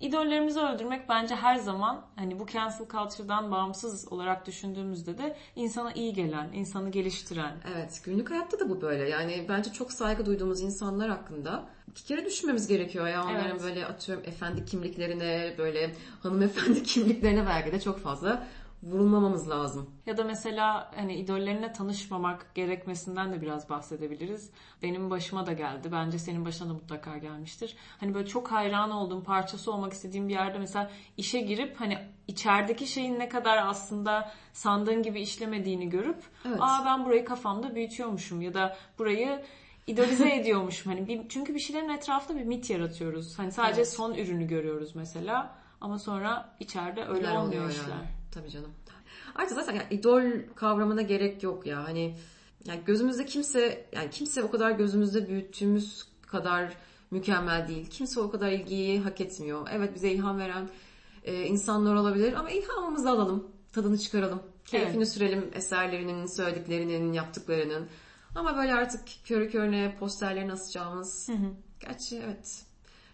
İdollerimizi 0.09 0.59
öldürmek 0.59 1.09
bence 1.09 1.35
her 1.35 1.55
zaman 1.55 2.01
hani 2.15 2.39
bu 2.39 2.47
cancel 2.47 2.87
culture'dan 2.87 3.51
bağımsız 3.51 4.11
olarak 4.11 4.47
düşündüğümüzde 4.47 5.17
de 5.17 5.35
insana 5.55 5.91
iyi 5.91 6.13
gelen, 6.13 6.53
insanı 6.53 6.89
geliştiren. 6.89 7.51
Evet, 7.73 8.01
günlük 8.03 8.31
hayatta 8.31 8.59
da 8.59 8.69
bu 8.69 8.81
böyle. 8.81 9.09
Yani 9.09 9.45
bence 9.49 9.71
çok 9.73 9.91
saygı 9.91 10.25
duyduğumuz 10.25 10.61
insanlar 10.61 11.09
hakkında 11.09 11.63
iki 11.91 12.03
kere 12.03 12.25
düşünmemiz 12.25 12.67
gerekiyor 12.67 13.07
ya. 13.07 13.23
Onların 13.23 13.51
Evet. 13.51 13.63
böyle 13.63 13.85
atıyorum 13.85 14.23
efendi 14.27 14.65
kimliklerine, 14.65 15.55
böyle 15.57 15.95
hanımefendi 16.23 16.83
kimliklerine 16.93 17.45
belki 17.45 17.71
de 17.71 17.79
çok 17.79 17.99
fazla 17.99 18.47
vurulmamamız 18.83 19.49
lazım. 19.49 19.89
Ya 20.05 20.17
da 20.17 20.23
mesela 20.23 20.91
hani 20.95 21.15
idollerine 21.15 21.71
tanışmamak 21.73 22.55
gerekmesinden 22.55 23.33
de 23.33 23.41
biraz 23.41 23.69
bahsedebiliriz. 23.69 24.51
Benim 24.81 25.09
başıma 25.09 25.45
da 25.45 25.53
geldi. 25.53 25.91
Bence 25.91 26.19
senin 26.19 26.45
başına 26.45 26.69
da 26.69 26.73
mutlaka 26.73 27.17
gelmiştir. 27.17 27.75
Hani 27.99 28.13
böyle 28.13 28.27
çok 28.27 28.51
hayran 28.51 28.91
olduğum, 28.91 29.23
parçası 29.23 29.71
olmak 29.71 29.93
istediğim 29.93 30.27
bir 30.27 30.33
yerde 30.33 30.59
mesela 30.59 30.91
işe 31.17 31.41
girip 31.41 31.81
hani 31.81 31.97
içerideki 32.27 32.87
şeyin 32.87 33.19
ne 33.19 33.29
kadar 33.29 33.57
aslında 33.57 34.31
sandığın 34.53 35.03
gibi 35.03 35.21
işlemediğini 35.21 35.89
görüp 35.89 36.23
Evet. 36.45 36.57
aa 36.61 36.85
ben 36.85 37.05
burayı 37.05 37.25
kafamda 37.25 37.75
büyütüyormuşum 37.75 38.41
ya 38.41 38.53
da 38.53 38.77
burayı 38.99 39.43
idolize 39.87 40.35
ediyormuşum. 40.39 40.91
Hani 40.91 41.07
bir, 41.07 41.29
çünkü 41.29 41.55
bir 41.55 41.59
şeylerin 41.59 41.89
etrafında 41.89 42.39
bir 42.39 42.45
mit 42.45 42.69
yaratıyoruz. 42.69 43.39
Hani 43.39 43.51
sadece 43.51 43.81
Evet. 43.81 43.93
son 43.93 44.13
ürünü 44.13 44.47
görüyoruz 44.47 44.95
mesela 44.95 45.55
ama 45.81 45.99
sonra 45.99 46.55
içeride 46.59 47.05
öyle 47.05 47.27
Neler 47.27 47.35
olmuyor 47.35 47.63
oluyor 47.63 47.69
işler. 47.69 48.18
Tabii 48.31 48.49
canım. 48.49 48.71
Artık 49.35 49.57
zaten 49.57 49.73
yani 49.73 49.87
idol 49.89 50.23
kavramına 50.55 51.01
gerek 51.01 51.43
yok 51.43 51.65
ya. 51.65 51.83
Hani 51.83 52.15
yani 52.65 52.81
gözümüzde 52.85 53.25
kimse 53.25 53.85
yani 53.91 54.09
kimse 54.09 54.43
o 54.43 54.51
kadar 54.51 54.71
gözümüzde 54.71 55.27
büyüttüğümüz 55.27 56.07
kadar 56.27 56.77
mükemmel 57.11 57.67
değil. 57.67 57.89
Kimse 57.89 58.19
o 58.19 58.31
kadar 58.31 58.51
ilgiyi 58.51 58.99
hak 58.99 59.21
etmiyor. 59.21 59.67
Evet 59.71 59.95
bize 59.95 60.11
ilham 60.11 60.37
veren 60.39 60.69
e, 61.23 61.43
insanlar 61.43 61.95
olabilir 61.95 62.33
ama 62.33 62.49
ilhamımızı 62.49 63.09
alalım. 63.09 63.47
Tadını 63.71 63.97
çıkaralım. 63.97 64.43
Keyfini 64.65 64.97
Evet. 64.97 65.09
sürelim 65.09 65.51
eserlerinin, 65.53 66.25
söylediklerinin, 66.25 67.13
yaptıklarının. 67.13 67.87
Ama 68.35 68.57
böyle 68.57 68.73
artık 68.73 69.01
körü 69.25 69.49
körüne 69.51 69.95
posterlerini 69.99 70.53
asacağımız. 70.53 71.29
Gerçi 71.79 72.17
evet. 72.25 72.65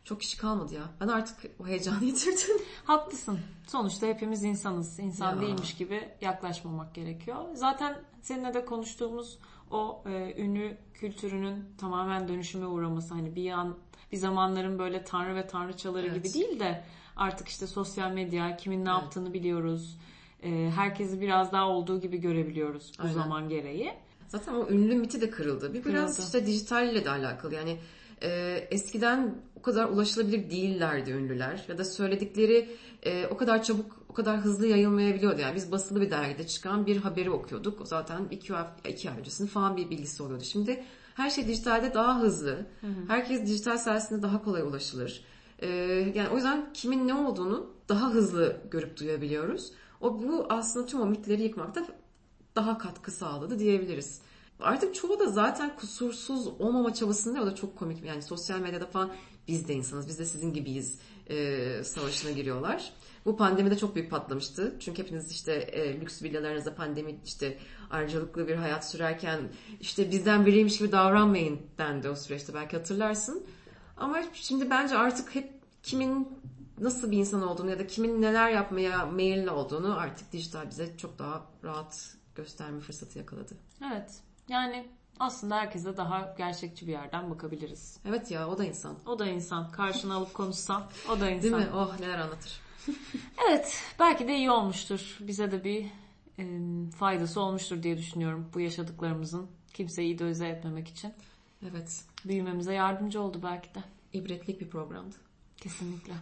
Çok 0.06 0.22
kişi 0.22 0.38
kalmadı 0.38 0.74
ya. 0.74 0.82
Ben 1.02 1.08
artık 1.08 1.38
o 1.60 1.68
heyecanı 1.68 2.04
yitirdim. 2.06 2.58
Haklısın. 2.86 3.40
Sonuçta 3.68 4.08
hepimiz 4.08 4.44
insanız. 4.44 5.00
İnsan 5.00 5.36
Ya. 5.36 5.42
değilmiş 5.42 5.76
gibi 5.76 6.10
yaklaşmamak 6.22 6.96
gerekiyor. 6.96 7.38
Zaten 7.54 7.98
seninle 8.22 8.54
de 8.54 8.66
konuştuğumuz 8.66 9.38
o 9.72 10.04
e, 10.06 10.42
ünlü 10.42 10.78
kültürünün 10.94 11.66
tamamen 11.78 12.28
dönüşüme 12.28 12.66
uğraması 12.66 13.14
hani 13.14 13.36
bir 13.36 13.52
an 13.52 13.76
bir 14.12 14.18
zamanların 14.18 14.80
böyle 14.80 15.04
tanrı 15.04 15.36
ve 15.36 15.48
tanrıçaları 15.48 16.08
Evet. 16.08 16.16
gibi 16.16 16.34
değil 16.34 16.60
de 16.60 16.84
artık 17.16 17.48
işte 17.48 17.68
sosyal 17.68 18.12
medya 18.12 18.58
kimin 18.58 18.86
ne 18.86 18.90
Evet. 18.90 19.02
yaptığını 19.02 19.34
biliyoruz. 19.34 19.98
E, 20.44 20.72
herkesi 20.76 21.22
biraz 21.22 21.52
daha 21.52 21.68
olduğu 21.70 22.02
gibi 22.02 22.18
görebiliyoruz 22.18 22.92
bu 23.00 23.04
Aynen. 23.04 23.14
zaman 23.14 23.50
gereği. 23.50 23.94
Zaten 24.28 24.54
o 24.54 24.68
ünlü 24.70 24.96
miti 24.96 25.22
de 25.22 25.30
kırıldı. 25.30 25.74
Bir 25.74 25.86
biraz 25.86 26.16
Kırıldı. 26.16 26.26
işte 26.28 26.46
dijitalle 26.46 27.06
de 27.06 27.10
alakalı. 27.10 27.54
Yani 27.56 27.78
e, 28.26 28.58
eskiden 28.72 29.36
o 29.56 29.62
kadar 29.62 29.86
ulaşılabilir 29.86 30.50
değillerdi 30.50 31.12
ünlüler. 31.12 31.66
Ya 31.68 31.78
da 31.78 31.86
söyledikleri 31.86 32.70
e, 33.04 33.28
o 33.28 33.38
kadar 33.38 33.64
çabuk, 33.64 34.06
o 34.10 34.14
kadar 34.14 34.38
hızlı 34.40 34.68
yayılmayabiliyordu. 34.68 35.42
Yani 35.42 35.56
biz 35.56 35.72
basılı 35.72 36.02
bir 36.02 36.12
dergide 36.12 36.48
çıkan 36.48 36.86
bir 36.86 36.98
haberi 36.98 37.32
okuyorduk. 37.32 37.88
Zaten 37.88 38.28
iki, 38.32 38.56
ay- 38.56 38.68
iki 38.90 39.12
ay 39.12 39.20
öncesinde 39.20 39.48
falan 39.50 39.78
bir 39.78 39.90
bilgisi 39.90 40.24
oluyordu. 40.24 40.44
Şimdi 40.44 40.84
her 41.16 41.30
şey 41.30 41.48
dijitalde 41.48 41.94
daha 41.94 42.20
hızlı. 42.22 42.66
Herkes 43.08 43.46
dijital 43.46 43.78
sayesinde 43.78 44.22
daha 44.22 44.44
kolay 44.44 44.62
ulaşılır. 44.62 45.24
E, 45.60 45.68
yani 46.16 46.30
o 46.30 46.36
yüzden 46.36 46.74
kimin 46.74 47.08
ne 47.08 47.14
olduğunu 47.14 47.70
daha 47.90 48.14
hızlı 48.14 48.58
görüp 48.72 49.00
duyabiliyoruz. 49.00 49.72
O 50.02 50.22
bu 50.24 50.46
aslında 50.50 50.86
tüm 50.86 51.02
o 51.02 51.06
mitleri 51.06 51.44
yıkmakta 51.44 51.86
daha 52.56 52.78
katkı 52.78 53.12
sağladı 53.12 53.60
diyebiliriz. 53.60 54.22
Artık 54.60 54.96
çoğu 54.96 55.20
da 55.20 55.28
zaten 55.28 55.76
kusursuz 55.76 56.48
olmama 56.48 56.94
çabasında 56.94 57.42
o 57.42 57.46
da 57.46 57.56
çok 57.56 57.78
komik. 57.78 58.06
Yani 58.06 58.22
sosyal 58.22 58.60
medyada 58.60 58.86
falan 58.86 59.12
biz 59.48 59.68
de 59.68 59.74
insanız, 59.74 60.08
biz 60.08 60.20
de 60.20 60.26
sizin 60.26 60.54
gibiyiz 60.54 61.00
e, 61.30 61.84
savaşına 61.84 62.32
giriyorlar. 62.32 62.94
Bu 63.26 63.38
pandemide 63.38 63.78
çok 63.78 63.96
büyük 63.96 64.12
patlamıştı. 64.12 64.76
Çünkü 64.80 65.04
hepiniz 65.04 65.32
işte 65.32 65.54
e, 65.54 66.02
lüks 66.02 66.24
villalarınızda 66.24 66.76
pandemi 66.76 67.20
işte 67.26 67.58
ayrıcalıklı 67.90 68.48
bir 68.48 68.56
hayat 68.56 68.90
sürerken 68.90 69.40
işte 69.82 70.12
bizden 70.12 70.46
biriymiş 70.46 70.78
gibi 70.78 70.92
davranmayın 70.92 71.62
dendi 71.78 72.10
o 72.10 72.16
süreçte 72.16 72.54
belki 72.54 72.78
hatırlarsın. 72.78 73.46
Ama 73.98 74.24
şimdi 74.34 74.70
bence 74.70 74.98
artık 74.98 75.36
hep 75.36 75.54
kimin 75.84 76.28
nasıl 76.80 77.12
bir 77.12 77.18
insan 77.18 77.48
olduğunu 77.48 77.70
ya 77.70 77.80
da 77.80 77.88
kimin 77.88 78.22
neler 78.22 78.50
yapmaya 78.50 79.06
meyilli 79.06 79.50
olduğunu 79.50 79.98
artık 79.98 80.32
dijital 80.32 80.70
bize 80.70 80.98
çok 80.98 81.20
daha 81.20 81.46
rahat 81.64 82.16
gösterme 82.36 82.80
fırsatı 82.80 83.20
yakaladı. 83.20 83.54
Evet. 83.92 84.25
Yani 84.48 84.88
aslında 85.20 85.56
herkese 85.56 85.98
daha 85.98 86.36
gerçekçi 86.38 86.88
bir 86.88 86.92
yerden 86.92 87.30
bakabiliriz. 87.30 87.98
Evet 88.06 88.32
ya 88.32 88.48
o 88.48 88.58
da 88.58 88.66
insan. 88.66 88.96
O 89.06 89.20
da 89.20 89.28
insan. 89.28 89.72
Karşına 89.72 90.16
alıp 90.16 90.34
konuşsan 90.34 90.84
o 91.10 91.20
da 91.20 91.30
insan. 91.30 91.44
Değil 91.44 91.66
mi? 91.66 91.74
Oh 91.76 92.00
neler 92.00 92.20
anlatır. 92.20 92.62
Evet, 93.50 93.82
belki 94.00 94.28
de 94.28 94.36
iyi 94.36 94.52
olmuştur. 94.52 95.18
Bize 95.20 95.52
de 95.52 95.64
bir 95.64 95.86
e, 96.40 96.46
faydası 96.92 97.42
olmuştur 97.42 97.84
diye 97.84 97.98
düşünüyorum 97.98 98.50
bu 98.54 98.60
yaşadıklarımızın. 98.60 99.48
Kimseyi 99.74 100.16
idolize 100.16 100.48
etmemek 100.48 100.88
için. 100.88 101.14
Evet. 101.72 102.04
Büyümemize 102.26 102.74
yardımcı 102.74 103.22
oldu 103.22 103.40
belki 103.44 103.76
de. 103.76 103.80
İbretlik 104.14 104.62
bir 104.62 104.70
programdı. 104.70 105.16
Kesinlikle. 105.58 106.14